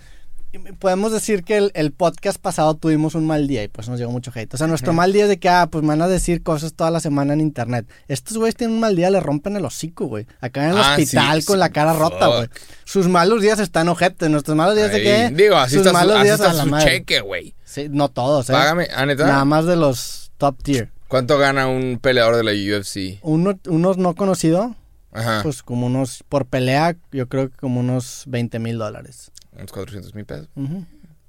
[0.79, 4.31] podemos decir que el, podcast pasado tuvimos un mal día y pues nos llegó mucho
[4.33, 4.53] hate.
[4.53, 6.73] O sea, nuestro mal día es de que, ah, pues me van a decir cosas
[6.73, 7.85] toda la semana en internet.
[8.07, 10.27] Estos güeyes tienen un mal día, le rompen el hocico, güey.
[10.41, 12.49] Acá en el ah, hospital con la cara rota, güey.
[12.85, 14.29] Sus malos días están ojetes.
[14.29, 15.29] Nuestros malos días de qué?
[15.33, 17.55] Digo, así Sus malos su, días a la cheque, güey.
[17.63, 18.53] Sí, no todos, ¿eh?
[18.53, 20.91] Págame, ¿ah, Nada más de los top tier.
[21.07, 23.19] ¿Cuánto gana un peleador de la UFC?
[23.21, 24.75] Uno, unos no conocido.
[25.17, 25.41] Ajá.
[25.43, 29.31] Pues como unos, por pelea, yo creo que como unos 20 mil dólares.
[29.57, 30.47] Unos 400 mil pesos.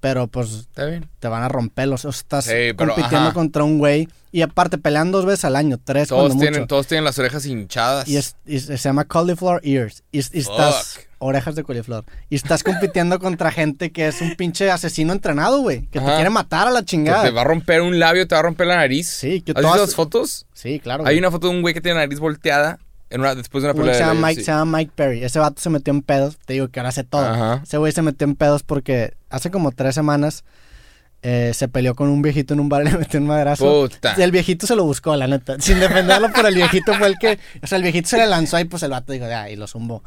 [0.00, 0.68] Pero pues
[1.18, 2.04] te van a romper los.
[2.04, 4.08] O estás compitiendo contra un güey.
[4.30, 8.06] Y aparte, pelean dos veces al año, tres todos tienen, Todos tienen las orejas hinchadas.
[8.06, 8.20] Y,
[8.60, 10.04] se llama cauliflower ears.
[10.12, 11.00] Y, estás.
[11.20, 12.04] Orejas de coliflor.
[12.30, 15.86] Y estás compitiendo contra gente que es un pinche asesino entrenado, güey.
[15.86, 17.24] Que te quiere matar a la chingada.
[17.24, 19.08] te va a romper un labio, te va a romper la nariz.
[19.08, 20.46] Sí, que ¿Has visto las fotos?
[20.52, 21.04] Sí, claro.
[21.06, 22.78] Hay una foto de un güey que tiene la nariz volteada
[23.08, 23.94] después de una pelea.
[23.94, 25.24] Se llama, Mike, se llama Mike Perry.
[25.24, 26.36] Ese vato se metió en pedos.
[26.44, 27.62] Te digo que ahora hace todo.
[27.62, 30.44] Ese güey se metió en pedos porque hace como tres semanas
[31.22, 33.88] eh, se peleó con un viejito en un bar y le metió un madrazo.
[33.88, 34.14] Puta.
[34.16, 35.56] Y el viejito se lo buscó, la neta.
[35.60, 37.38] Sin defenderlo, pero el viejito fue el que.
[37.62, 39.66] O sea, el viejito se le lanzó y pues el vato dijo, ah, y lo
[39.66, 40.02] zumbó.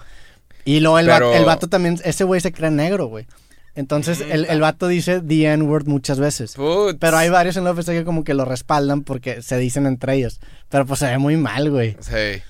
[0.64, 2.00] Y luego el, vato, el vato también.
[2.04, 3.26] Ese güey se cree negro, güey.
[3.74, 6.56] Entonces el, el, vato dice the N-word muchas veces.
[7.00, 10.16] Pero hay varios en la UFC que como que lo respaldan porque se dicen entre
[10.16, 10.42] ellos.
[10.70, 11.96] Pero pues se ve muy mal, güey.
[12.02, 12.42] Sí.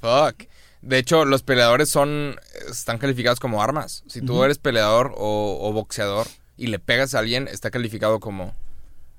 [0.00, 0.48] Fuck.
[0.82, 2.36] De hecho, los peleadores son.
[2.68, 4.02] están calificados como armas.
[4.06, 6.26] Si tú eres peleador o, boxeador
[6.56, 8.54] y le pegas a alguien, está calificado como.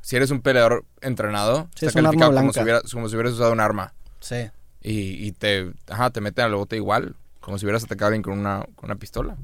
[0.01, 2.59] Si eres un peleador entrenado, está calificado como si,
[2.91, 3.93] como si, hubieras usado un arma.
[4.19, 4.49] Sí.
[4.81, 5.71] Y, te.
[5.87, 7.15] Ajá, te meten al bote igual.
[7.39, 9.35] Como si hubieras atacado a alguien con una, con una pistola.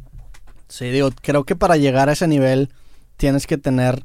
[0.67, 2.71] Sí, digo, creo que para llegar a ese nivel
[3.15, 4.03] tienes que tener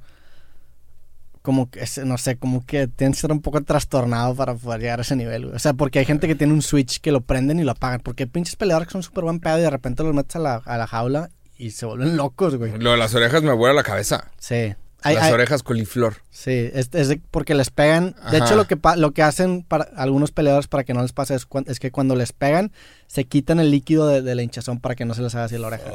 [1.43, 5.01] como que, no sé, como que tienes que ser un poco trastornado para poder llegar
[5.01, 7.59] a ese nivel, O sea, porque hay gente que tiene un switch que lo prenden
[7.59, 8.01] y lo apagan.
[8.01, 10.39] Porque hay pinches peleadores que son súper buen pedo y de repente los metes a
[10.39, 11.31] la, a la jaula
[11.63, 12.77] y se vuelven locos, güey.
[12.79, 14.31] Lo de las orejas me vuela la cabeza.
[14.39, 14.75] Sí.
[15.05, 16.17] las orejas coliflor.
[16.31, 18.17] Sí, es, es porque les pegan.
[18.31, 21.35] De hecho, lo que, lo que hacen para algunos peleadores para que no les pase
[21.35, 22.73] es, es que cuando les pegan,
[23.07, 25.69] se quitan el líquido de, la hinchazón para que no se les haga así la
[25.69, 25.91] oreja.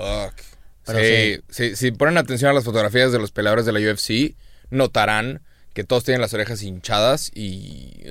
[0.85, 1.75] sí, sí.
[1.75, 4.37] Si ponen atención a las fotografías de los peleadores de la UFC,
[4.69, 5.41] notarán
[5.73, 8.03] que todos tienen las orejas hinchadas y...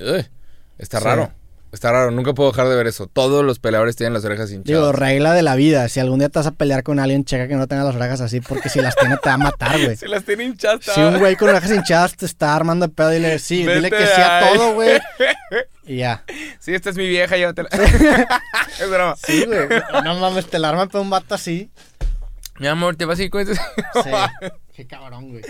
[0.77, 1.31] está raro.
[1.73, 3.07] Está raro, nunca puedo dejar de ver eso.
[3.07, 4.65] Todos los peleadores tienen las orejas hinchadas.
[4.65, 5.89] Digo, regla de la vida.
[5.89, 8.21] Si algún día te vas a pelear con alguien, checa que no tenga las orejas
[8.21, 9.95] así, porque si las tiene te va a matar, güey.
[9.97, 10.85] si las tiene hinchadas.
[10.85, 14.05] Si un güey con orejas hinchadas te está armando de pedo, dile sí, dile que
[14.07, 14.99] sí a todo, güey.
[15.85, 16.25] Y ya.
[16.59, 17.69] Sí, esta es mi vieja, llévatela.
[18.79, 19.15] es broma.
[19.15, 19.69] Sí, güey.
[20.03, 21.71] No mames, te la arma para un vato así.
[22.59, 23.53] Mi amor, ¿te vas a ir con eso?
[24.03, 24.09] sí.
[24.75, 25.43] Qué cabrón, güey.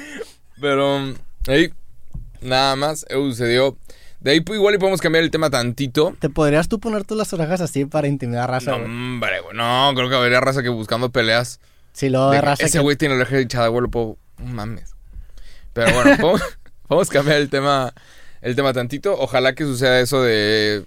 [0.59, 1.13] Pero,
[1.47, 1.71] hey,
[2.41, 3.77] Nada más sucedió.
[4.19, 6.15] De ahí igual y podemos cambiar el tema tantito.
[6.19, 8.71] ¿Te podrías tú poner tú las orejas así para intimidar a raza?
[8.71, 9.55] No, hombre, güey.
[9.55, 11.59] No, creo que habría raza que buscando peleas.
[11.93, 12.65] Sí, lo de raza.
[12.65, 14.17] Ese güey tiene la oreja hinchada, güey, lo puedo.
[14.37, 14.95] Mames.
[15.73, 16.17] Pero bueno,
[16.87, 17.93] podemos, cambiar el tema,
[18.41, 19.15] el tema tantito.
[19.17, 20.85] Ojalá que suceda eso de.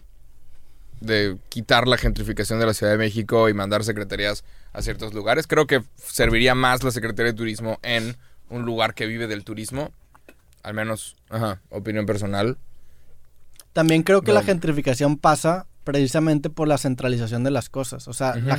[1.00, 5.46] de quitar la gentrificación de la Ciudad de México y mandar secretarías a ciertos lugares.
[5.46, 8.16] Creo que serviría más la Secretaría de Turismo en
[8.50, 9.92] un lugar que vive del turismo
[10.62, 12.58] al menos, ajá, opinión personal.
[13.72, 18.08] También creo que la gentrificación pasa precisamente por la centralización de las cosas.
[18.08, 18.58] O sea, la,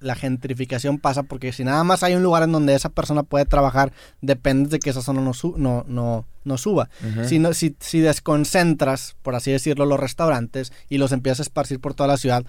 [0.00, 3.44] la gentrificación pasa porque si nada más hay un lugar en donde esa persona puede
[3.44, 6.88] trabajar, depende de que esa zona no, no, no, no suba.
[7.26, 11.94] si, si, si desconcentras, por así decirlo, los restaurantes y los empiezas a esparcir por
[11.94, 12.44] toda la ciudad,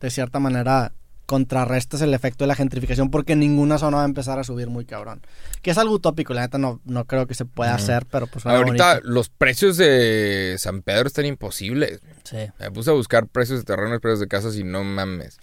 [0.00, 0.92] de cierta manera
[1.26, 4.84] contrarrestas el efecto de la gentrificación porque ninguna zona va a empezar a subir muy
[4.84, 5.22] cabrón.
[5.62, 8.44] Que es algo utópico, la neta no, no creo que se pueda hacer, pero pues...
[8.46, 12.00] Ahorita los precios de San Pedro están imposibles.
[12.24, 12.38] Sí.
[12.58, 15.38] Me puse a buscar precios de terrenos, precios de casas y no mames.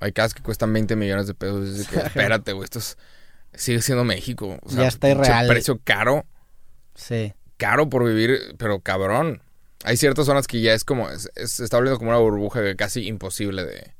[0.00, 1.68] Hay casas que cuestan 20 millones de pesos.
[1.92, 2.80] espérate, güey, esto
[3.54, 4.58] sigue siendo México.
[4.66, 5.48] ya está irreal.
[5.48, 6.26] precio caro.
[6.94, 7.32] Sí.
[7.56, 9.42] Caro por vivir, pero cabrón.
[9.84, 13.64] Hay ciertas zonas que ya es como, se está volviendo como una burbuja casi imposible
[13.64, 13.94] de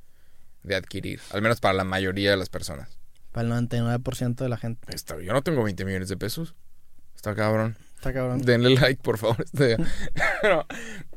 [0.64, 2.98] de adquirir, al menos para la mayoría de las personas.
[3.32, 4.94] Para el 99% de la gente.
[4.94, 6.54] Está, yo no tengo 20 millones de pesos.
[7.14, 7.76] Está cabrón.
[7.96, 8.42] Está cabrón.
[8.42, 9.36] Denle like, por favor.
[9.44, 9.76] Este,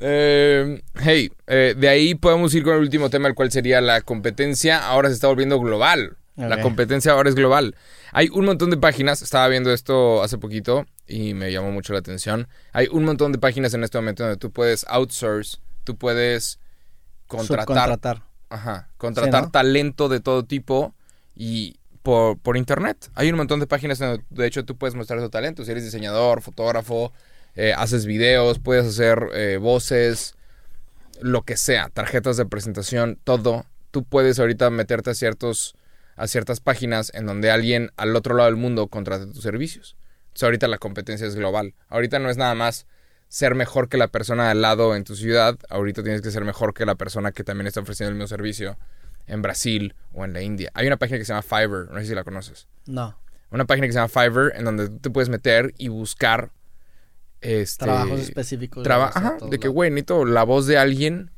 [0.00, 4.00] eh, hey, eh, de ahí podemos ir con el último tema, el cual sería la
[4.00, 4.86] competencia.
[4.86, 6.16] Ahora se está volviendo global.
[6.36, 7.74] La competencia ahora es global.
[8.12, 11.98] Hay un montón de páginas, estaba viendo esto hace poquito y me llamó mucho la
[11.98, 12.46] atención.
[12.72, 16.60] Hay un montón de páginas en este momento donde tú puedes outsource, tú puedes
[17.26, 18.22] contratar, Subcontratar.
[18.50, 19.50] Ajá, contratar Sí, ¿no?
[19.50, 20.94] talento de todo tipo
[21.34, 23.10] y por, por internet.
[23.14, 25.64] Hay un montón de páginas donde de hecho tú puedes mostrar tu talento.
[25.64, 27.12] Si eres diseñador, fotógrafo,
[27.54, 30.34] eh, haces videos, puedes hacer eh, voces,
[31.20, 33.66] lo que sea, tarjetas de presentación, todo.
[33.90, 35.74] Tú puedes ahorita meterte a ciertos
[36.16, 39.96] a ciertas páginas en donde alguien al otro lado del mundo contrate tus servicios.
[40.28, 41.74] Entonces ahorita la competencia es global.
[41.88, 42.86] Ahorita no es nada más
[43.28, 46.72] ser mejor que la persona al lado en tu ciudad, ahorita tienes que ser mejor
[46.74, 48.78] que la persona que también está ofreciendo el mismo servicio
[49.26, 50.70] en Brasil o en la India.
[50.74, 52.66] Hay una página que se llama Fiverr, no sé si la conoces.
[52.86, 53.18] No.
[53.50, 56.50] Una página que se llama Fiverr en donde tú te puedes meter y buscar
[57.40, 58.82] este Trabajos específicos.
[58.82, 61.30] traba- ajá, de que güey, necesito la voz de alguien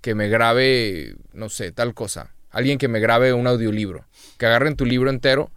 [0.00, 2.30] que me grabe, no sé, tal cosa.
[2.50, 4.04] Alguien que me grabe un audiolibro.
[4.38, 5.50] Que agarren tu libro entero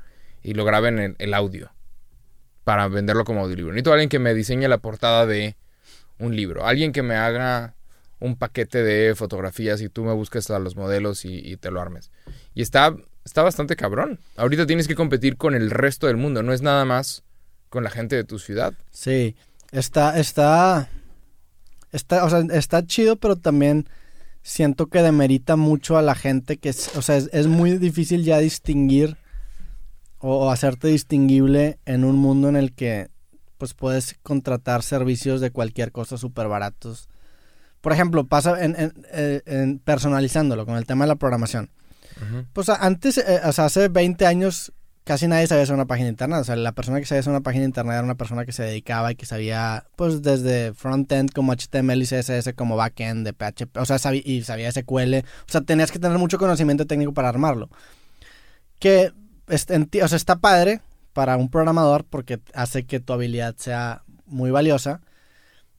[0.44, 1.72] y lo graben en el audio.
[2.64, 3.72] Para venderlo como audiolibro.
[3.72, 5.56] Necesito alguien que me diseñe la portada de
[6.20, 6.65] un libro.
[6.65, 7.76] Alguien que me haga
[8.20, 12.11] un paquete de fotografías y tú me busques a los modelos y, te lo armes.
[12.53, 12.95] Y está,
[13.26, 14.20] está bastante cabrón.
[14.36, 16.43] Ahorita tienes que competir con el resto del mundo.
[16.43, 17.24] No es nada más
[17.70, 18.74] con la gente de tu ciudad.
[18.91, 19.36] Sí,
[19.72, 20.89] está, está,
[21.91, 23.88] está, o sea, está chido, pero también
[24.41, 28.24] siento que demerita mucho a la gente que, es, o sea, es, es muy difícil
[28.24, 29.18] ya distinguir
[30.20, 33.09] o, o hacerte distinguible en un mundo en el que,
[33.58, 37.08] pues, puedes contratar servicios de cualquier cosa súper baratos.
[37.82, 41.70] Por ejemplo, pasa en, en- eh, en personalizándolo con el tema de la programación.
[42.53, 44.72] Pues antes, eh, o sea, hace 20 años
[45.03, 46.39] casi nadie sabía hacer una página de internet.
[46.41, 48.51] O sea, la persona que sabía hacer una página de internet era una persona que
[48.51, 53.34] se dedicaba y que sabía, pues, desde front-end como HTML y CSS, como back-end de
[53.34, 55.16] PHP, o sea, sabía, y sabía SQL.
[55.20, 57.70] O sea, tenías que tener mucho conocimiento técnico para armarlo.
[58.80, 59.12] Que,
[59.47, 60.82] este, o sea, está padre
[61.18, 65.01] para un programador porque hace que tu habilidad sea muy valiosa.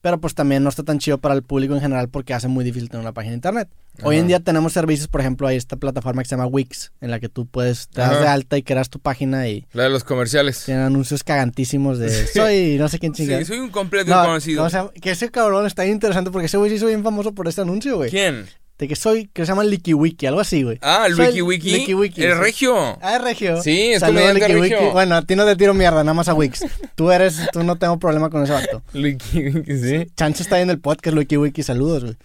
[0.00, 2.64] Pero pues también no está tan chido para el público en general porque hace muy
[2.64, 3.68] difícil tener una página de internet.
[4.02, 7.10] Hoy en día tenemos servicios, por ejemplo, hay esta plataforma que se llama Wix, en
[7.12, 8.20] la que tú puedes, te das Ajá.
[8.20, 10.64] de alta y creas tu página y La de los comerciales.
[10.64, 13.44] tienen anuncios cagantísimos de soy no sé quién Sí, chingada.
[13.44, 14.60] soy un completo No, desconocido.
[14.62, 17.04] no, o sea, que ese cabrón está bien interesante porque ese güey se hizo bien
[17.04, 18.10] famoso por este anuncio, güey.
[18.10, 18.46] ¿Quién?
[18.78, 20.78] De que soy, que se llama LikiWiki, algo así, güey.
[20.82, 21.70] Ah, el Soy Wiki Wiki.
[21.72, 22.76] Licky Wiki, el regio.
[23.02, 23.60] Ah, es Regio.
[23.60, 24.92] Sí, es Saludos, comediante regio.
[24.92, 26.64] Bueno, a ti no te tiro mierda, nada más a Wix.
[26.94, 28.82] Tú eres, tú no tengo problema con ese vato.
[28.94, 30.06] Wiki Wiki, sí.
[30.16, 32.16] Chance está ahí en el podcast, Wiki Wiki, saludos, güey.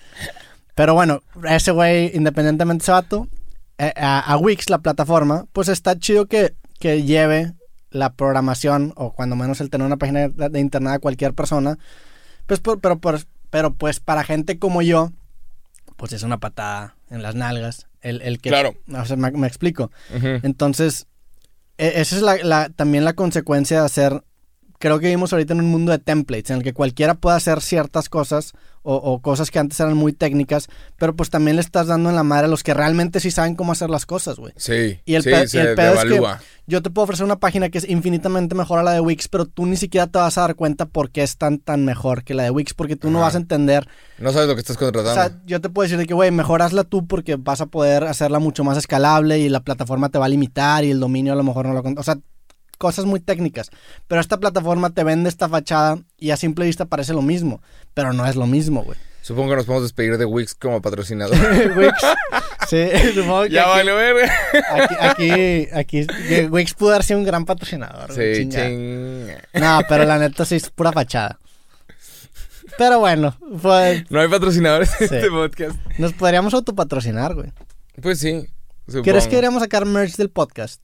[0.76, 3.28] Pero bueno, ese güey, independientemente de ese vato,
[3.80, 7.54] eh, a, a Wix, la plataforma, pues está chido que, que lleve
[7.89, 11.80] la programación, o cuando menos el tener una página de, de internet a cualquier persona.
[12.45, 15.12] Pues, por- pero, por- pero pues para gente como yo,
[15.98, 17.88] pues es una patada en las nalgas.
[18.02, 18.76] El, el que, Claro.
[18.94, 19.91] O sea, me, me explico.
[20.44, 21.08] Entonces,
[21.78, 24.24] e- esa es la, la- también la consecuencia de hacer.
[24.84, 27.62] Creo que vivimos ahorita en un mundo de templates, en el que cualquiera puede hacer
[27.62, 30.68] ciertas cosas o, o cosas que antes eran muy técnicas,
[30.98, 33.56] pero pues también le estás dando en la madre a los que realmente sí saben
[33.56, 34.52] cómo hacer las cosas, güey.
[34.58, 36.22] Sí, Y el sí, pe- y el pedo es que-.
[36.68, 39.46] Yo te puedo ofrecer una página que es infinitamente mejor a la de Wix, pero
[39.46, 42.34] tú ni siquiera te vas a dar cuenta por qué es tan, tan mejor que
[42.34, 44.80] la de Wix, porque tú no vas a entender No sabes lo que estás o
[44.80, 45.14] contratando.
[45.14, 48.04] sea, yo te puedo decir de que, güey, mejor hazla tú porque vas a poder
[48.04, 51.38] hacerla mucho más escalable y la plataforma te va a limitar y el dominio a
[51.38, 51.82] lo mejor no lo...
[52.00, 52.18] O sea,
[52.78, 53.69] cosas muy técnicas.
[54.07, 57.61] Pero esta plataforma te vende esta fachada y a simple vista parece lo mismo.
[57.93, 58.97] Pero no es lo mismo, güey.
[59.21, 61.38] Supongo que nos podemos despedir de Wix como patrocinador.
[61.78, 61.93] Wix.
[62.67, 64.30] Sí, supongo que ya aquí, vale,
[64.69, 64.95] aquí,
[65.71, 68.13] aquí, aquí- Wix pudo haber sido un gran patrocinador.
[68.13, 69.28] güey, Sí, ching.
[69.53, 71.39] No, pero la neta sí es pura fachada.
[72.78, 75.78] Pero bueno, pues No hay patrocinadores en este podcast.
[75.99, 77.51] nos podríamos autopatrocinar, güey.
[78.01, 78.47] Pues sí.
[78.88, 79.03] supongo.
[79.03, 80.84] ¿Quieres que deberíamos sacar merch del podcast?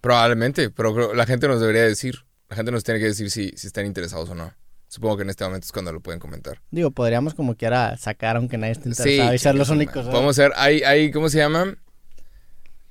[0.00, 2.24] Probablemente, pero la gente nos debería decir.
[2.48, 4.52] La gente nos tiene que decir si, si están interesados o no.
[4.88, 6.60] Supongo que en este momento es cuando lo pueden comentar.
[6.72, 10.04] Digo, podríamos como quiera sacar aunque nadie esté interesado y ser los únicos.
[10.06, 10.10] ¿no?
[10.10, 11.76] Podemos ser, hay, hay, ¿cómo se llama?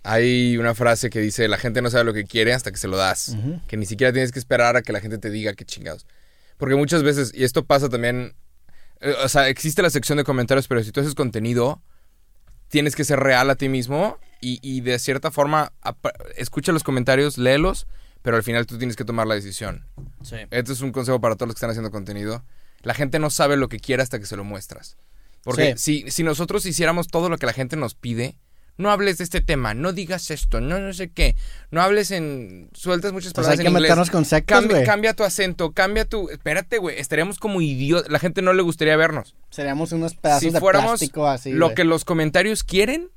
[0.04, 2.88] Hay una frase que dice, la gente no sabe lo que quiere hasta que se
[2.88, 3.36] lo das.
[3.38, 3.60] Ujú.
[3.68, 6.08] Que ni siquiera tienes que esperar a que la gente te diga qué chingados.
[6.58, 8.34] Porque muchas veces, y esto pasa también,
[9.02, 11.82] eh, o sea, existe la sección de comentarios, pero si tú haces contenido,
[12.70, 15.74] tienes que ser real a ti mismo y, y de cierta forma,
[16.36, 17.88] escucha los comentarios, léelos,
[18.22, 19.86] pero al final tú tienes que tomar la decisión.
[20.24, 20.38] Sí.
[20.52, 22.44] Este es un consejo para todos los que están haciendo contenido.
[22.82, 24.98] La gente no sabe lo que quiere hasta que se lo muestras.
[25.44, 28.38] Porque si, si nosotros hiciéramos todo lo que la gente nos pide,
[28.78, 31.36] no hables de este tema, no digas esto, no no sé qué,
[31.70, 32.70] no hables en...
[32.74, 33.90] sueltas muchas Pues palabras hay que en inglés.
[33.90, 36.30] meternos con sectas, Cambia, tu acento, cambia tu...
[36.30, 38.10] Espérate, güey, estaríamos como idiotas.
[38.10, 39.36] La gente no le gustaría vernos.
[39.50, 41.52] Seríamos unos pedazos si de fuéramos plástico así.
[41.52, 43.10] lo que los comentarios quieren,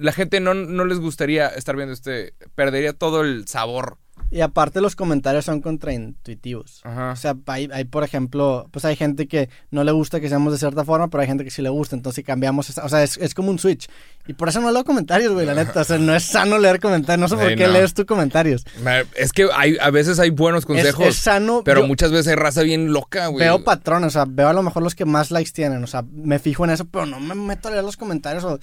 [0.00, 3.98] la gente no, no les gustaría estar viendo este, perdería todo el sabor.
[4.30, 6.82] Y aparte los comentarios son contraintuitivos.
[6.84, 7.12] Ajá.
[7.12, 10.52] O sea, hay, hay, por ejemplo, pues hay gente que no le gusta que seamos
[10.52, 12.88] de cierta forma, pero hay gente que sí le gusta, entonces si cambiamos, esa- o
[12.88, 13.88] sea, es, es como un switch.
[14.28, 15.80] Y por eso no leo comentarios, güey, la neta.
[15.80, 17.72] O sea, no es sano leer comentarios, no sé por Sí, qué no.
[17.72, 18.64] lees tus comentarios.
[18.84, 22.12] Me- Es que hay, a veces hay buenos Es, consejos, es sano, pero yo muchas
[22.12, 23.44] veces hay raza bien loca, güey.
[23.44, 26.04] veo patrones, o sea, veo a lo mejor los que más likes tienen, o sea,
[26.12, 28.58] me fijo en eso, pero no me meto a leer los comentarios o,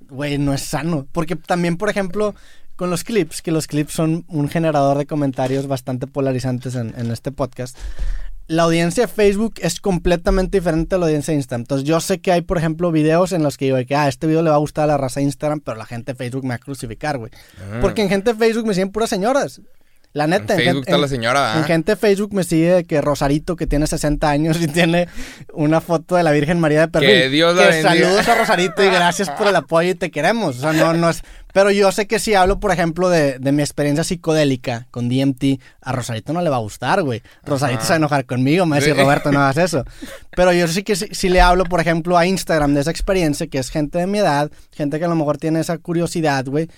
[0.00, 1.06] güey, no es sano.
[1.12, 2.34] Porque también, por ejemplo,
[2.76, 7.10] con los clips, que los clips son un generador de comentarios bastante polarizantes en, en
[7.10, 7.76] este podcast.
[8.46, 11.62] La audiencia de Facebook es completamente diferente a la audiencia de Instagram.
[11.62, 14.26] Entonces, yo sé que hay, por ejemplo, videos en los que digo que, ah, este
[14.26, 16.44] video le va a gustar a la raza de Instagram, pero la gente de Facebook
[16.44, 17.30] me va a crucificar, güey.
[17.60, 17.78] Ah.
[17.82, 19.60] Porque en gente de Facebook me siguen puras señoras.
[20.14, 21.66] La neta, en Facebook gente- está en- la señora, en ¿ah?
[21.66, 25.06] gente de Facebook me sigue de que Rosarito, que tiene 60 años y tiene
[25.52, 27.10] una foto de la Virgen María de perfil.
[27.10, 27.90] Que Dios la bendiga.
[27.90, 30.56] Saludos a Rosarito y gracias por el apoyo y te queremos.
[30.58, 31.22] O sea, no, no es...
[31.52, 35.60] Pero yo sé que si hablo, por ejemplo, de, de mi experiencia psicodélica con DMT,
[35.80, 37.22] a Rosarito no le va a gustar, güey.
[37.44, 38.96] Rosarito se va a enojar conmigo, me va a decir.
[38.96, 39.84] Roberto, no hagas eso.
[40.36, 43.46] Pero yo sí que si, si le hablo, por ejemplo, a Instagram de esa experiencia,
[43.46, 46.68] que es gente de mi edad, gente que a lo mejor tiene esa curiosidad, güey,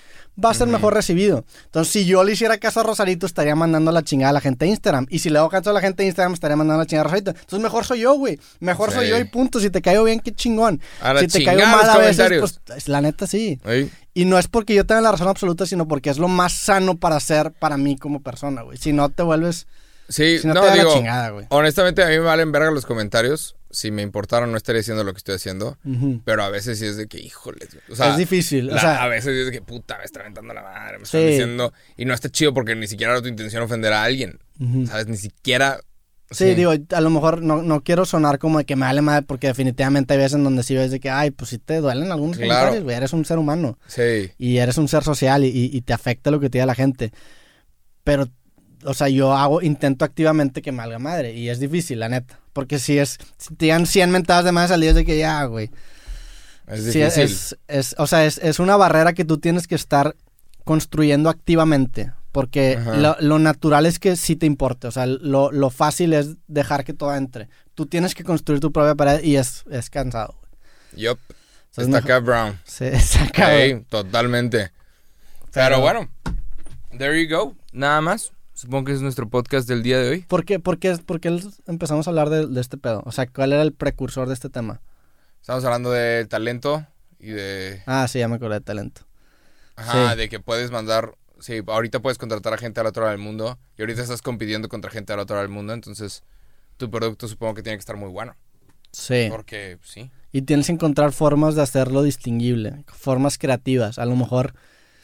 [0.42, 1.44] va a ser mejor recibido.
[1.66, 4.64] Entonces, si yo le hiciera caso a Rosarito, estaría mandando la chingada a la gente
[4.64, 5.06] de Instagram.
[5.10, 7.04] Y si le hago caso a la gente de Instagram, estaría mandando la chingada a
[7.04, 7.30] Rosarito.
[7.32, 8.38] Entonces, mejor soy yo, güey.
[8.60, 9.60] Mejor soy yo y punto.
[9.60, 10.80] Si te caigo bien, qué chingón.
[11.00, 13.60] A la si te caigo mal a veces, pues la neta sí.
[14.14, 16.96] Y no es porque yo tenga la razón absoluta, sino porque es lo más sano
[16.98, 18.76] para hacer para mí como persona, güey.
[18.78, 19.66] Si no te vuelves...
[20.08, 21.46] Sí, Si no, no, te la digo, chingada, güey.
[21.50, 23.54] honestamente a mí me valen verga los comentarios.
[23.70, 25.78] Si me importaron no estaría haciendo lo que estoy haciendo.
[26.24, 27.68] Pero a veces sí es de que, híjole.
[27.88, 28.68] O sea, es difícil.
[28.72, 31.20] O sea, a veces es de que, puta, me está aventando la madre, me están
[31.20, 31.26] Sí.
[31.28, 31.72] diciendo.
[31.96, 34.40] Y no está chido porque ni siquiera era tu intención ofender a alguien.
[34.88, 35.06] ¿Sabes?
[35.06, 35.78] Ni siquiera.
[36.32, 39.22] Sí, digo, a lo mejor no, no quiero sonar como de que me vale madre,
[39.26, 42.12] porque definitivamente hay veces en donde sí ves de que, ay, pues si te duelen
[42.12, 42.50] algunos Claro.
[42.52, 44.30] comentarios, güey, eres un ser humano Sí.
[44.38, 46.76] y eres un ser social y, y- y te afecta lo que te diga la
[46.76, 47.12] gente.
[48.04, 48.28] Pero,
[48.84, 52.38] o sea, yo hago, intento activamente que me valga madre y es difícil, la neta.
[52.52, 55.18] Porque si es, si te dan 100 mentadas de más al día es de que
[55.18, 55.70] ya, güey.
[56.68, 57.22] Es Sí, difícil.
[57.24, 60.14] es, es- o sea, es, es una barrera que tú tienes que estar
[60.64, 62.12] construyendo activamente.
[62.32, 64.86] Porque lo, lo natural es que sí te importe.
[64.86, 67.48] O sea, lo, lo fácil es dejar que todo entre.
[67.74, 70.34] Tú tienes que construir tu propia pared y es, es cansado.
[70.96, 71.18] Yup.
[71.70, 72.60] Está mejor- acá, Brown.
[72.64, 72.84] Sí,
[73.20, 73.50] acabó.
[73.52, 74.70] Ey, totalmente.
[75.52, 76.08] Pero, Pero- bueno,
[76.98, 77.56] there you go.
[77.72, 78.32] Nada más.
[78.54, 80.20] Supongo que es nuestro podcast del día de hoy.
[80.22, 83.02] ¿Por qué, por qué- por qué empezamos a hablar de, de este pedo?
[83.06, 84.82] O sea, ¿cuál era el precursor de este tema?
[85.40, 86.86] Estamos hablando de talento
[87.18, 87.82] y de.
[87.86, 89.02] Ah, sí, ya me acordé de talento.
[89.76, 90.18] Ajá, Sí.
[90.18, 91.14] de que puedes mandar.
[91.40, 93.58] Sí, ahorita puedes contratar a gente al otro lado del mundo.
[93.76, 95.72] Y ahorita estás compitiendo contra gente al otro lado del mundo.
[95.72, 96.22] Entonces,
[96.76, 98.36] tu producto supongo que tiene que estar muy bueno.
[98.92, 99.26] Sí.
[99.30, 100.10] Porque, sí.
[100.32, 103.98] Y tienes que encontrar formas de hacerlo distinguible, formas creativas.
[103.98, 104.54] A lo mejor,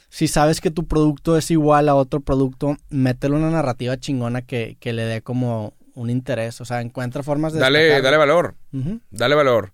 [0.09, 4.77] si sabes que tu producto es igual a otro producto, métele una narrativa chingona que,
[4.79, 6.61] que le dé como un interés.
[6.61, 7.61] O sea, encuentra formas de...
[7.61, 8.55] Dale, dale valor.
[9.11, 9.73] Dale valor.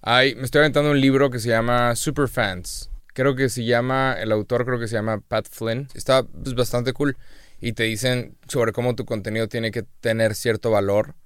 [0.00, 2.90] Hay, me estoy aventando un libro que se llama Superfans.
[3.18, 5.88] Creo que se llama, el autor creo que se llama Pat Flynn.
[5.94, 7.16] Está pues, bastante cool.
[7.60, 11.16] Y te dicen sobre cómo tu contenido tiene que tener cierto valor.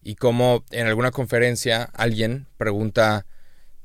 [0.00, 3.26] Y cómo en alguna conferencia alguien pregunta,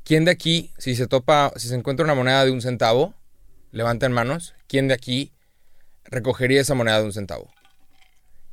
[0.03, 3.15] ¿quién de aquí, si se topa, si se encuentra una moneda de un centavo,
[3.71, 5.33] levanten manos, ¿quién de aquí
[6.03, 7.51] recogería esa moneda de un centavo?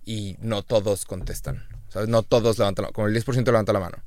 [0.06, 1.68] Y no todos contestan.
[2.08, 3.98] No todos levantan Como el 10% levanta la mano.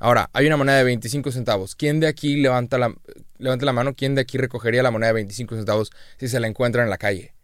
[0.00, 1.76] Ahora, hay una moneda de 25 centavos.
[1.76, 2.94] ¿Quién de aquí levanta la,
[3.36, 3.94] levanta la mano?
[3.94, 6.96] ¿Quién de aquí recogería la moneda de 25 centavos si se la encuentra en la
[6.96, 7.34] calle?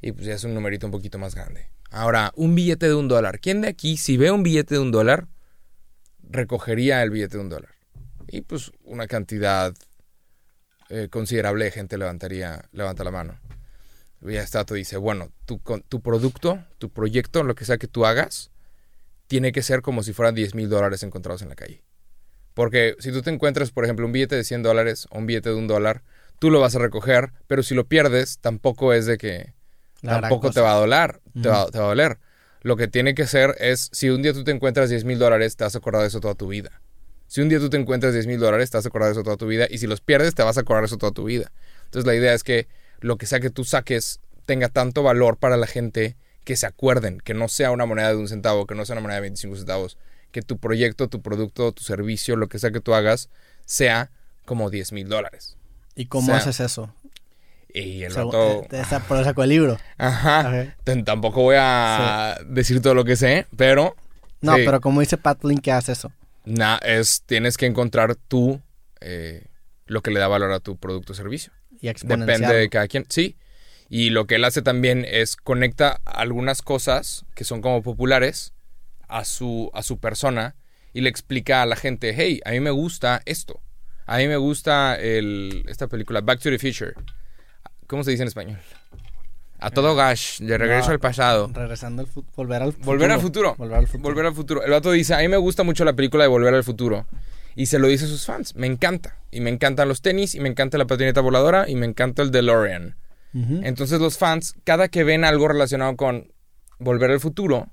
[0.00, 1.70] Y pues ya es un numerito un poquito más grande.
[1.90, 3.38] Ahora, un billete de un dólar.
[3.38, 5.28] ¿Quién de aquí, si ve un billete de un dólar,
[6.28, 7.70] recogería el billete de un dólar?
[8.26, 9.72] Y pues una cantidad
[10.88, 13.38] eh, considerable de gente levantaría, levanta la mano.
[14.22, 18.06] Y ya está, dice, bueno, tu, tu producto, tu proyecto, lo que sea que tú
[18.06, 18.50] hagas,
[19.28, 21.84] tiene que ser como si fueran 10 mil dólares encontrados en la calle.
[22.54, 25.50] Porque si tú te encuentras, por ejemplo, un billete de 100 dólares o un billete
[25.50, 26.02] de un dólar,
[26.38, 29.54] tú lo vas a recoger, pero si lo pierdes, tampoco es de que
[30.00, 32.18] La tampoco te va a doler, te, va, te va a doler.
[32.62, 35.56] Lo que tiene que ser es, si un día tú te encuentras 10 mil dólares,
[35.56, 36.80] te vas a acordar de eso toda tu vida.
[37.26, 39.22] Si un día tú te encuentras 10 mil dólares, te vas a acordar de eso
[39.22, 39.66] toda tu vida.
[39.70, 41.50] Y si los pierdes, te vas a acordar de eso toda tu vida.
[41.84, 42.68] Entonces la idea es que
[43.00, 47.20] lo que sea que tú saques tenga tanto valor para la gente que se acuerden,
[47.20, 49.56] que no sea una moneda de un centavo, que no sea una moneda de 25
[49.56, 49.96] centavos,
[50.32, 53.28] que tu proyecto, tu producto, tu servicio, lo que sea que tú hagas,
[53.64, 54.10] sea
[54.44, 55.56] como 10 mil dólares.
[55.94, 56.92] ¿Y cómo O sea, haces eso?
[57.74, 58.62] Y el O sea, rato...
[58.62, 59.78] eh, te- por sacó el libro.
[59.98, 60.74] Ajá.
[61.04, 63.94] Tampoco voy a decir todo lo que sé, pero...
[64.40, 64.62] No, sí.
[64.64, 66.10] pero como dice Pat Link, ¿qué hace eso?
[66.44, 68.60] Na- es, tienes que encontrar tú
[69.00, 69.44] eh,
[69.86, 71.52] lo que le da valor a tu producto o servicio.
[71.80, 72.26] y.
[72.26, 73.06] Depende de cada quien.
[73.08, 73.36] Sí.
[73.88, 78.52] Y lo que él hace también es conecta algunas cosas que son como populares
[79.12, 80.56] a su, a su persona
[80.92, 83.60] y le explica a la gente, hey, a mí me gusta esto.
[84.06, 86.94] A mí me gusta el, esta película, Back to the Future.
[87.86, 88.58] ¿Cómo se dice en español?
[89.58, 91.50] A todo gas, de regreso No, al pasado.
[91.54, 92.32] Regresando al futuro.
[92.34, 92.84] Volver al futuro.
[92.84, 93.54] Volver al futuro.
[93.56, 94.02] Volver al futuro.
[94.02, 94.64] Volver al futuro.
[94.64, 97.06] El vato dice, a mí me gusta mucho la película de Volver al futuro.
[97.54, 98.56] Y se lo dice a sus fans.
[98.56, 99.18] Me encanta.
[99.30, 102.32] Y me encantan los tenis, y me encanta la patineta voladora, y me encanta el
[102.32, 102.96] DeLorean.
[103.34, 106.32] Entonces los fans, cada que ven algo relacionado con
[106.78, 107.70] Volver al futuro,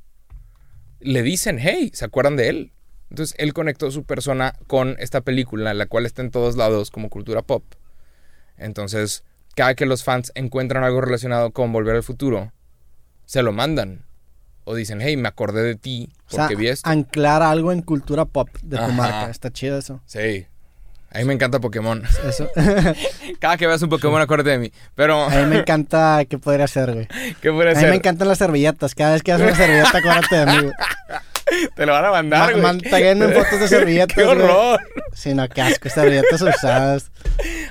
[1.00, 2.72] le dicen, hey, ¿se acuerdan de él?
[3.10, 7.10] Entonces él conectó su persona con esta película, la cual está en todos lados como
[7.10, 7.64] cultura pop.
[8.58, 9.24] Entonces,
[9.56, 12.52] cada que los fans encuentran algo relacionado con Volver al futuro,
[13.26, 14.06] se lo mandan.
[14.66, 16.88] O dicen, hey, me acordé de ti O sea, porque vi esto.
[16.88, 18.92] anclar algo en cultura pop de tu Ajá.
[18.92, 19.30] marca.
[19.32, 20.02] Está chido eso.
[20.06, 20.46] Sí.
[21.12, 22.04] A mí me encanta Pokémon.
[22.28, 22.50] Eso.
[23.40, 24.72] Cada que veas un Pokémon, acuérdate de mí.
[24.96, 27.08] Pero, A mí me encanta qué podría hacer, güey.
[27.42, 28.94] ¿qué puede A mí me encantan las servilletas.
[28.96, 30.74] Cada vez que haces una servilleta, acuérdate de mí, güey.
[31.76, 33.08] Te lo van a mandar, Ma- güey.
[33.08, 34.38] en fotos de servilletas, ¡Qué güey.
[34.38, 34.80] horror!
[35.16, 35.90] Sí, no, qué asco.
[35.90, 37.12] Servilletas usadas.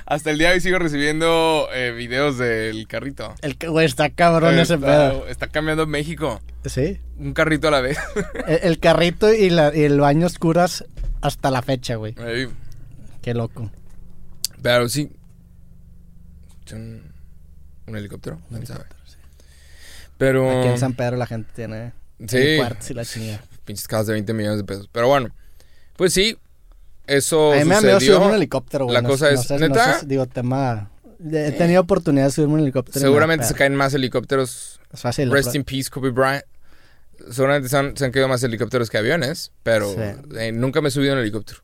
[0.05, 3.33] Hasta el día de hoy sigo recibiendo eh, videos del carrito.
[3.41, 5.25] El güey, está cabrón ese pedo.
[5.29, 6.41] está cambiando México.
[6.65, 6.99] Sí.
[7.17, 7.97] Un carrito a la vez.
[8.47, 10.83] El, el carrito y, la, y el baño oscuras
[11.21, 12.15] hasta la fecha, güey.
[13.21, 13.71] Qué loco.
[14.61, 15.11] Pero sí.
[16.73, 17.11] Un,
[17.87, 18.83] un helicóptero, sabe.
[20.17, 20.59] Pero.
[20.59, 21.93] Aquí en San Pedro la gente tiene
[22.27, 22.57] Sí.
[22.57, 23.41] cuartos y la chingada.
[23.65, 24.89] Pinches casas de 20 millones de pesos.
[24.91, 25.29] Pero bueno.
[25.95, 26.37] Pues sí.
[27.07, 28.93] Eso A mí me da miedo subirme un helicóptero, güey.
[28.93, 29.99] La No- cosa no es, sé- no ¿neta?
[29.99, 30.91] sé, digo, tema...
[31.31, 32.99] He tenido oportunidad de subirme un helicóptero.
[32.99, 34.79] Seguramente se caen más helicópteros.
[34.93, 35.31] Es fácil.
[35.31, 36.43] Rest in peace, Kobe Bryant.
[37.31, 39.51] Seguramente se han, se han caído más helicópteros que aviones.
[39.63, 39.99] Pero Sí.
[40.37, 41.59] eh, nunca me he subido en un helicóptero.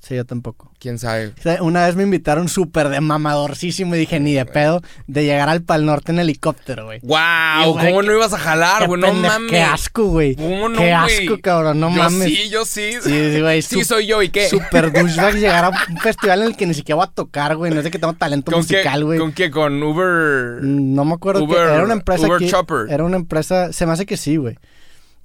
[0.00, 0.72] Sí, yo tampoco.
[0.78, 1.32] Quién sabe.
[1.60, 5.62] Una vez me invitaron súper de mamadorcísimo y dije, ni de pedo, de llegar al
[5.62, 7.00] Pal Norte en helicóptero, güey.
[7.02, 7.72] ¡Wow!
[7.72, 9.00] Güey, ¿Cómo no ibas a jalar, güey?
[9.00, 9.50] No mames.
[9.50, 10.36] Qué asco, güey.
[10.36, 11.26] ¿Cómo no, Qué güey?
[11.26, 11.80] asco, cabrón.
[11.80, 12.28] No yo mames.
[12.28, 12.92] sí, yo sí.
[13.02, 13.60] Sí, sí, güey.
[13.60, 14.48] Sí, soy yo, ¿y qué?
[14.48, 17.72] Super douchebag llegar a un festival en el que ni siquiera voy a tocar, güey.
[17.74, 19.18] No sé que tengo talento ¿Con qué, musical, güey.
[19.18, 19.50] ¿Con qué?
[19.50, 20.62] ¿Con Uber?
[20.62, 22.86] No me acuerdo Uber- que era una empresa Uber aquí- Chopper.
[22.88, 24.56] Era una empresa, se me hace que sí, güey.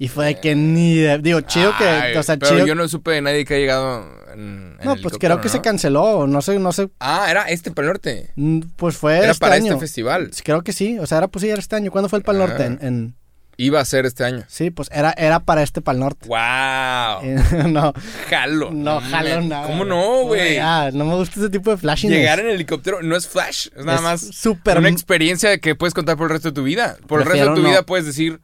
[0.03, 2.65] Y fue de que ni de, digo, chido que, o sea, pero chido.
[2.67, 5.61] yo no supe de nadie que ha llegado en, en no, pues creo que se
[5.61, 8.31] canceló, no sé, no sé, Ah, era este para el norte.
[8.35, 9.67] mm, pues fue Era este para año.
[9.73, 10.31] este festival.
[10.43, 11.89] Creo que sí, o sea, era pues sí, era este año.
[11.89, 12.63] ¿Cuándo fue el Pal Norte?
[12.63, 12.65] Ah.
[12.65, 13.15] En, en-
[13.55, 14.43] Iba a ser este año.
[14.47, 16.27] sí, pues era, era para este Pal Norte.
[16.27, 17.67] ¡Wow!
[17.71, 17.93] No,
[18.29, 18.71] Jalo.
[18.71, 19.67] no jalo me- nada.
[19.67, 20.57] ¿Cómo no, güey?
[20.57, 22.17] Ah, no me gusta ese tipo de flashiness.
[22.17, 25.93] Llegar en helicóptero no es flash, es nada Es más súper- una experiencia que puedes
[25.93, 26.97] contar por el resto de tu vida.
[27.07, 27.69] Por el resto de tu no.
[27.69, 28.41] vida puedes decir,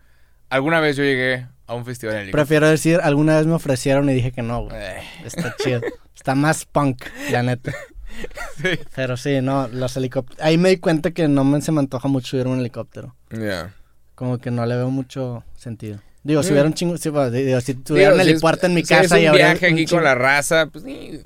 [0.50, 2.44] alguna vez yo llegué a un festival en helicóptero.
[2.46, 4.76] Prefiero decir, alguna vez me ofrecieron y dije que no, güey.
[4.76, 5.82] Eh, Está chido.
[6.16, 7.74] Está más punk, la neta.
[8.62, 8.70] sí.
[8.96, 10.42] Pero sí, no, los helicópteros.
[10.44, 13.16] Ahí me di cuenta que no me, se me antoja mucho subir un helicóptero.
[13.32, 13.74] Ya.
[14.16, 16.00] Como que no le veo mucho sentido.
[16.24, 16.52] Digo, si Mm.
[16.54, 16.98] hubiera un chingo.
[16.98, 19.24] Sí, bueno, digo, si tuviera un Digo, si helipuerto en mi si es casa y
[19.24, 21.22] un habría viaje un aquí chingo- con la raza, pues sí,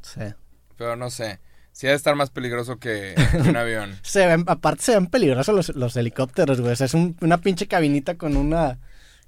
[0.00, 0.20] Sí.
[0.78, 1.38] pero no sé.
[1.78, 3.96] Sí ha de estar más peligroso que, un avión.
[4.02, 6.72] Se ven, aparte se ven peligrosos los, los helicópteros, güey.
[6.72, 8.80] O sea, es un- una pinche cabinita con una.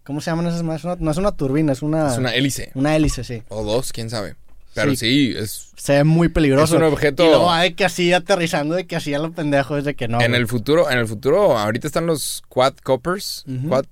[0.02, 0.84] ¿Cómo se llaman esas más?
[0.84, 2.10] No es una turbina, es una.
[2.10, 2.72] Es una hélice.
[2.74, 3.44] una hélice, sí.
[3.50, 4.34] O dos, quién sabe.
[4.74, 4.96] Pero Sí.
[4.96, 6.74] sí, es Se ve muy peligroso.
[6.74, 9.30] Es un objeto- Y luego va de que así aterrizando, de que así a lo
[9.30, 10.20] pendejo, es de que no.
[10.20, 10.40] en güey.
[10.40, 13.68] el futuro, en el futuro, ahorita están los quadcopters, Ujú.
[13.68, 13.84] quad,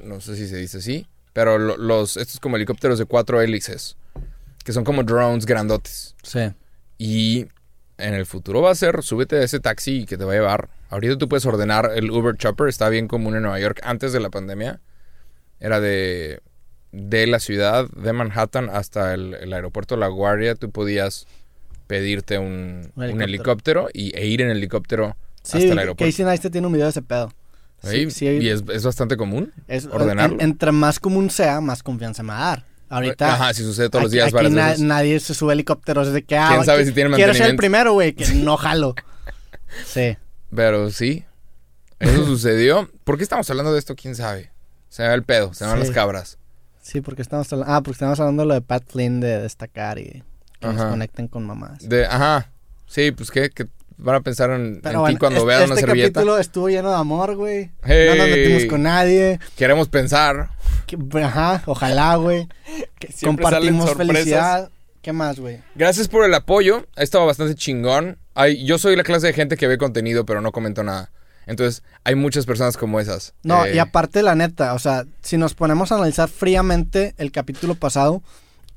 [0.00, 3.96] no sé si se dice así, pero lo- los estos como helicópteros de cuatro hélices,
[4.64, 6.14] que son como drones grandotes.
[6.22, 6.40] Sí.
[6.98, 7.46] Y
[7.98, 10.68] en el futuro va a ser, súbete a ese taxi que te va a llevar.
[10.90, 14.20] Ahorita tú puedes ordenar el Uber Chopper, está bien común en Nueva York antes de
[14.20, 14.80] la pandemia.
[15.60, 16.40] Era de,
[16.92, 21.26] de la ciudad, de Manhattan hasta el, el aeropuerto La Guardia, tú podías
[21.86, 23.88] pedirte un, Un un helicóptero.
[23.92, 26.10] y, e ir en helicóptero Sí, hasta el aeropuerto.
[26.12, 27.32] Casey Neistat tiene un video de ese pedo.
[27.82, 29.52] Sí, sí, y es, es bastante común.
[29.68, 30.34] es- ordenarlo.
[30.36, 32.64] en- entre más común sea, más confianza me va a dar.
[32.88, 33.34] Ahorita.
[33.34, 34.80] Ajá, si sucede todos los días aquí na- veces.
[34.80, 36.36] nadie se sube helicópteros de que.
[36.38, 38.94] Ah, ¿Quién sabe si tiene Quiero ser el primero, güey, que no jalo.
[39.84, 40.16] Sí.
[40.54, 41.24] Pero sí,
[41.98, 42.88] eso sucedió.
[43.04, 43.94] ¿Por qué estamos hablando de esto?
[43.96, 44.50] ¿Quién sabe?
[44.88, 45.86] Se me va el pedo, se me van Sí.
[45.88, 46.38] las cabras.
[46.80, 47.74] Sí, porque estamos hablando.
[47.74, 50.22] Ah, porque estamos hablando de lo de Pat Flynn de destacar y
[50.60, 51.80] que nos conecten con mamás.
[51.86, 52.50] De, ajá.
[52.86, 53.50] Sí, pues ¿qué?
[53.50, 53.66] que
[53.98, 56.12] van a pensar en, Pero en bueno, ti cuando este, vean una este servilleta.
[56.20, 57.70] capítulo estuvo lleno de amor, güey.
[57.82, 58.06] Hey.
[58.10, 59.40] No nos metimos con nadie.
[59.56, 60.50] Queremos pensar.
[60.86, 62.48] Que- ajá, ojalá, güey.
[62.98, 64.70] Que Compartimos felicidad.
[65.02, 65.60] ¿Qué más, güey?
[65.76, 66.86] Gracias por el apoyo.
[66.96, 68.18] Ha estado bastante chingón.
[68.34, 71.10] Ay, yo soy la clase de gente que ve contenido, pero no comento nada.
[71.46, 73.32] Entonces, hay muchas personas como esas.
[73.44, 77.30] No, Eh, y aparte, la neta, o sea, si nos ponemos a analizar fríamente el
[77.30, 78.20] capítulo pasado,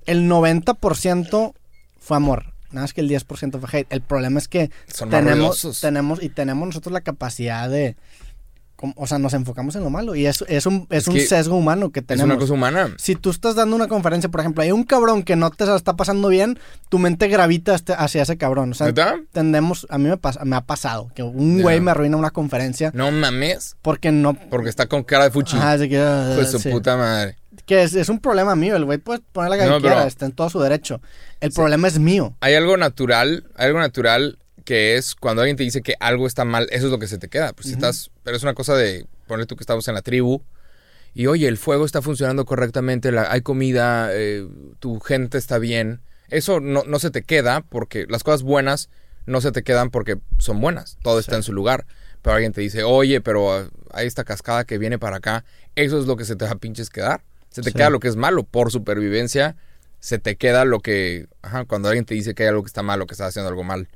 [0.06, 1.54] el 90%
[2.00, 2.54] fue amor.
[2.72, 3.92] nada más que el 10% fue hate.
[3.92, 7.96] El problema es que Son tenemos, tenemos, y tenemos nosotros la capacidad de,
[8.96, 10.16] o sea, nos enfocamos en lo malo.
[10.16, 12.26] Y es, es un, es Es un que sesgo humano que Es tenemos.
[12.26, 12.94] una cosa humana.
[12.98, 15.96] Si tú estás dando una conferencia, por ejemplo, hay un cabrón que no te está
[15.96, 16.60] pasando bien,
[16.90, 18.72] tu mente gravita este- hacia ese cabrón.
[18.72, 18.94] O sea,
[19.32, 22.92] tendemos, a mí me, pasa, me ha pasado que un güey me arruina una conferencia
[22.94, 23.76] No mames.
[23.82, 24.34] porque no...
[24.34, 25.58] Porque está con cara de fuchi.
[25.58, 26.70] Es de que, ah, Pues su sí.
[26.70, 27.36] puta madre.
[27.66, 30.26] Que es, es un problema mío, el güey puede poner la que No, quiera, está
[30.26, 31.02] en todo su derecho.
[31.40, 32.36] El problema es mío.
[32.42, 34.40] Hay algo natural, hay algo natural
[34.70, 37.18] que es cuando alguien te dice que algo está mal, eso es lo que se
[37.18, 37.54] te queda.
[37.54, 40.44] Pues si estás, pero es una cosa de poner tú que estamos en la tribu
[41.16, 44.48] y oye, el fuego está funcionando correctamente, la- hay comida, eh,
[44.78, 46.02] tu gente está bien.
[46.28, 48.90] Eso no, no se te queda porque las cosas buenas
[49.26, 51.88] no se te quedan porque son buenas, todo está en su lugar.
[52.22, 55.46] Pero alguien te dice, oye, pero ah, hay esta cascada que viene para acá,
[55.76, 57.24] eso es lo que se te va a pinches quedar.
[57.50, 57.76] Se te Sí.
[57.76, 59.56] queda lo que es malo por supervivencia
[60.00, 62.84] se te queda lo que, ajá, cuando alguien te dice que hay algo que está
[62.84, 63.90] mal o que estás haciendo algo mal,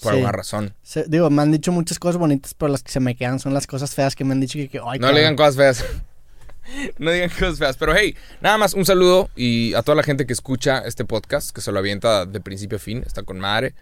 [0.00, 0.16] por Sí.
[0.18, 0.74] alguna razón.
[0.82, 3.54] Se- digo, me han dicho muchas cosas bonitas, pero las que se me quedan son
[3.54, 4.68] las cosas feas que me han dicho que...
[4.68, 5.84] que, ay, No le digan cosas feas.
[6.98, 7.76] no digan cosas feas.
[7.76, 11.50] Pero hey, nada más un saludo y a toda la gente que escucha este podcast,
[11.50, 13.74] que se lo avienta de principio a fin, está con madre.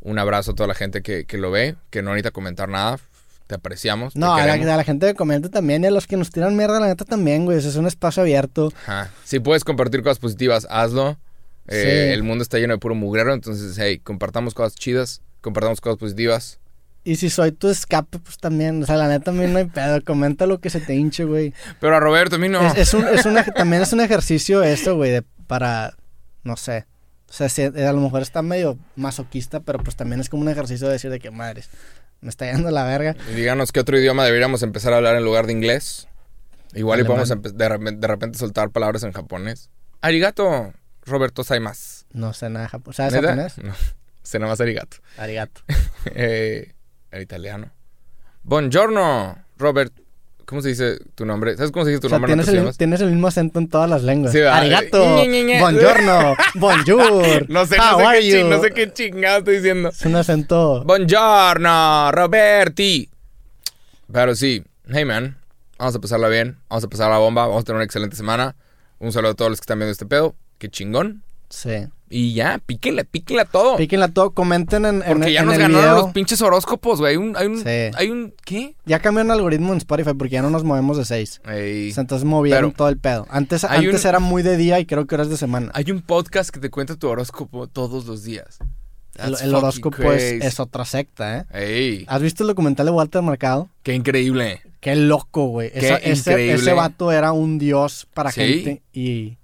[0.00, 2.98] Un abrazo a toda la gente que, que lo ve, que no necesita comentar nada.
[3.46, 4.14] Te apreciamos.
[4.14, 4.68] te No, a la, queremos.
[4.72, 7.04] a la gente que comenta también y a los que nos tiran mierda, la neta
[7.04, 7.58] también, güey.
[7.58, 8.72] Es un espacio abierto.
[8.86, 9.10] Ajá.
[9.24, 11.18] Si puedes compartir cosas positivas, hazlo.
[11.68, 12.12] Eh, Sí.
[12.14, 16.58] El mundo está lleno de puro mugrero, entonces, hey, compartamos cosas chidas, compartamos cosas positivas.
[17.04, 18.82] Y si soy tu escape, pues también.
[18.82, 20.02] O sea, la neta también no hay pedo.
[20.04, 21.52] Comenta lo que se te hinche, güey.
[21.80, 22.64] Pero a Roberto, a mí no.
[22.66, 25.94] Es, es un, es un también es un ejercicio eso, güey, de- para,
[26.44, 26.86] no sé.
[27.28, 30.48] O sea, si- a lo mejor está medio masoquista, pero pues también es como un
[30.48, 31.70] ejercicio de decir de que madres,
[32.20, 33.16] me está yendo la verga.
[33.30, 36.06] Y díganos qué otro idioma deberíamos empezar a hablar en lugar de inglés.
[36.74, 39.70] Igual y podemos de, repente, de repente soltar palabras en japonés.
[40.02, 40.72] Arigato,
[41.04, 42.06] Roberto Saimas.
[42.12, 42.96] No sé nada japonés.
[42.96, 43.28] ¿Sabes ¿Neta?
[43.28, 43.58] japonés?
[43.58, 43.74] No,
[44.38, 44.98] nada más arigato.
[45.18, 45.60] Arigato.
[46.14, 46.72] Eh,
[47.12, 47.70] el italiano.
[48.42, 49.92] Buongiorno, Robert.
[50.46, 51.56] ¿Cómo se dice tu nombre?
[51.56, 52.32] ¿Sabes cómo se dice tu O sea, nombre?
[52.32, 54.34] en tienes otros el, tienes el mismo acento en todas las lenguas.
[54.34, 55.24] Arigato.
[55.24, 55.60] Ñe.
[55.60, 56.34] Buongiorno.
[56.56, 57.48] Bonjour.
[57.48, 58.48] No sé, How no sé, are qué ching- you?
[58.48, 59.88] no sé qué chingado estoy diciendo.
[59.90, 60.84] Es un acento.
[60.84, 63.08] Buongiorno, Roberti.
[64.12, 65.38] Pero sí, hey man,
[65.78, 68.56] vamos a pasarla bien, vamos a pasar la bomba, vamos a tener una excelente semana.
[68.98, 71.22] Un saludo a todos los que están viendo este pedo, qué chingón.
[71.48, 71.86] Sí.
[72.14, 73.76] Y ya, píquenle, píquenle a todo.
[73.76, 74.32] Píquenla todo.
[74.32, 76.02] Comenten en, en, porque ya en nos el ganaron video.
[76.02, 77.12] los pinches horóscopos, güey.
[77.12, 77.64] Hay un, hay un, Sí.
[77.94, 78.74] hay un, ¿qué?
[78.84, 81.40] Ya cambiaron el algoritmo en Spotify porque ya no nos movemos de 6.
[81.48, 83.26] Ey, Entonces movieron Pero- todo el pedo.
[83.30, 85.70] Antes, antes un- era muy de día y creo que ahora es de semana.
[85.74, 88.58] hay un podcast que te cuenta tu horóscopo todos los días.
[89.18, 91.44] El, horóscopo es, otra secta, ¿eh?
[91.52, 93.68] Ey, ¿Has visto el documental de Walter Mercado?
[93.82, 94.60] qué increíble.
[94.80, 95.70] Qué loco, güey.
[95.70, 98.40] Qué Esa- ese, ese vato era un dios para Sí.
[98.40, 99.36] gente y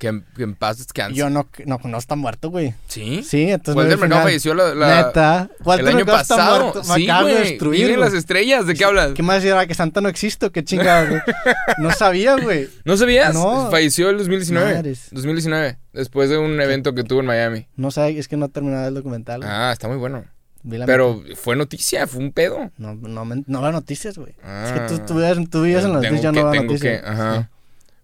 [0.00, 1.14] Que, en- que en paz descanse.
[1.14, 2.74] yo no, no, no está muerto, güey.
[2.88, 3.22] ¿Sí?
[3.22, 3.76] Sí, entonces...
[3.76, 5.50] Walter no Mercado falleció la, la- Neta.
[5.62, 6.60] Walter el año Mercado está pasado.
[6.72, 6.82] muerto.
[6.88, 8.66] Me sí, acabas de destruir, las estrellas.
[8.66, 9.12] ¿De qué hablas?
[9.12, 9.66] ¿Qué más era?
[9.66, 10.50] Que Santa no existo.
[10.52, 11.20] Qué chingada, güey.
[11.78, 12.68] No sabía, güey.
[12.86, 13.34] ¿No sabías?
[13.34, 13.70] No.
[13.70, 14.74] Falleció el 2019.
[14.74, 15.08] Madres.
[15.12, 15.76] 2019.
[15.92, 17.66] Después de un evento que tuvo en Miami.
[17.76, 19.40] No sé, es que no he terminado el documental.
[19.42, 19.50] güey.
[19.52, 20.24] Ah, está muy bueno.
[20.86, 22.70] Pero fue noticia, fue un pedo.
[22.78, 24.30] No, no, no veo noticias, güey.
[24.32, 24.86] Es que Ah.
[24.88, 27.00] tú, tú, vives, tú vives en las noticias, yo no tengo noticias.
[27.02, 27.50] que- ajá.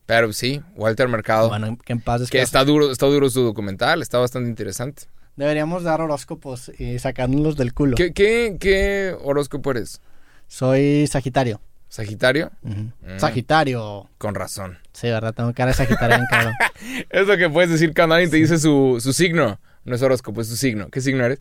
[0.07, 1.49] Pero sí, Walter Mercado.
[1.49, 2.45] Bueno, que en paz que descanse.
[2.45, 5.05] está duro, está duro su documental, está bastante interesante.
[5.35, 7.97] Deberíamos dar horóscopos y sacárnoslos del culo.
[7.97, 10.01] ¿Qué, qué, qué horóscopo eres?
[10.49, 11.61] Soy Sagitario.
[11.89, 12.51] ¿Sagitario?
[12.63, 13.19] Mm.
[13.19, 14.09] Sagitario.
[14.19, 14.79] Con razón.
[14.93, 15.35] Sí, ¿verdad?
[15.35, 16.55] Tengo cara de Sagitario bien cabrón.
[17.11, 19.61] Es lo que puedes decir cuando alguien te dice su, su signo.
[19.85, 20.89] No es horóscopo, es su signo.
[20.89, 21.41] ¿Qué signo eres?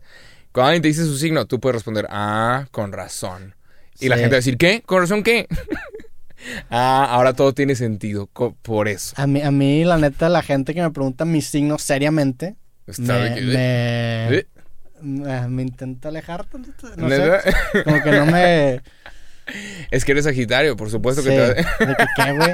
[0.52, 3.54] Cuando alguien te dice su signo, tú puedes responder, ah, con razón.
[3.98, 4.82] Y la gente va a decir, ¿qué?
[4.84, 5.46] ¿Con razón qué?
[6.70, 8.28] ah, ahora todo tiene sentido.
[8.62, 9.14] por eso.
[9.18, 13.18] A mí, a mí, la neta, la gente que me pregunta mi signo seriamente, Está
[13.18, 14.46] me, que- me, ¿Eh?
[15.02, 16.46] me- me intenta alejar
[16.96, 17.42] No ¿Neta?
[17.42, 17.54] sé.
[17.84, 18.82] Como que no me...
[19.92, 22.50] Es que eres Sagitario, por supuesto Sí, que te de que qué, güey.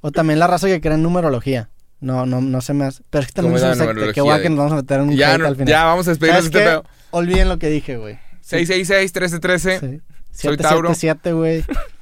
[0.00, 1.68] O también la raza que cree en numerología.
[2.00, 3.02] No, no, no se me hace.
[3.10, 3.78] Pero es que también ¿Cómo es
[4.22, 5.68] guay de- que nos vamos a meter en un ya, no- al final.
[5.68, 6.84] ya vamos a despedirnos de ¿Sabes este pedo.
[7.10, 8.18] Olviden lo que dije, güey.
[8.48, 9.80] 666-1313.
[9.80, 10.00] Sí.
[10.32, 10.94] Soy Tauro.
[10.94, 11.64] 777, güey.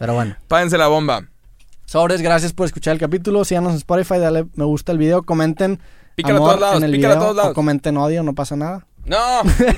[0.00, 0.34] Pero bueno.
[0.48, 1.22] Pádense la bomba.
[1.84, 3.44] Sobres, gracias por escuchar el capítulo.
[3.44, 5.78] Síganos en Spotify, dale me gusta al video, comenten
[6.16, 7.50] Pícala a todos lados, en el pícala a video todos lados.
[7.52, 8.86] o comenten odio, no pasa nada.
[9.04, 9.18] No.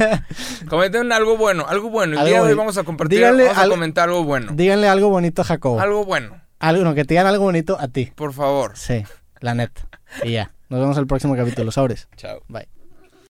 [0.69, 2.15] Comenten algo bueno, algo bueno.
[2.15, 4.53] El Algo día de hoy vamos a compartir, Díganle vamos a al- comentar algo bueno.
[4.53, 5.81] Díganle algo bonito a Jacobo.
[5.81, 8.13] Algo bueno, Algo, no, que te digan algo bonito a ti.
[8.15, 8.73] por favor.
[8.77, 9.05] Sí,
[9.41, 9.89] la neta.
[10.25, 10.53] Y ya.
[10.69, 11.71] Nos vemos el próximo capítulo.
[11.73, 12.09] Sobres.
[12.17, 12.41] Chao.
[12.49, 12.69] Bye.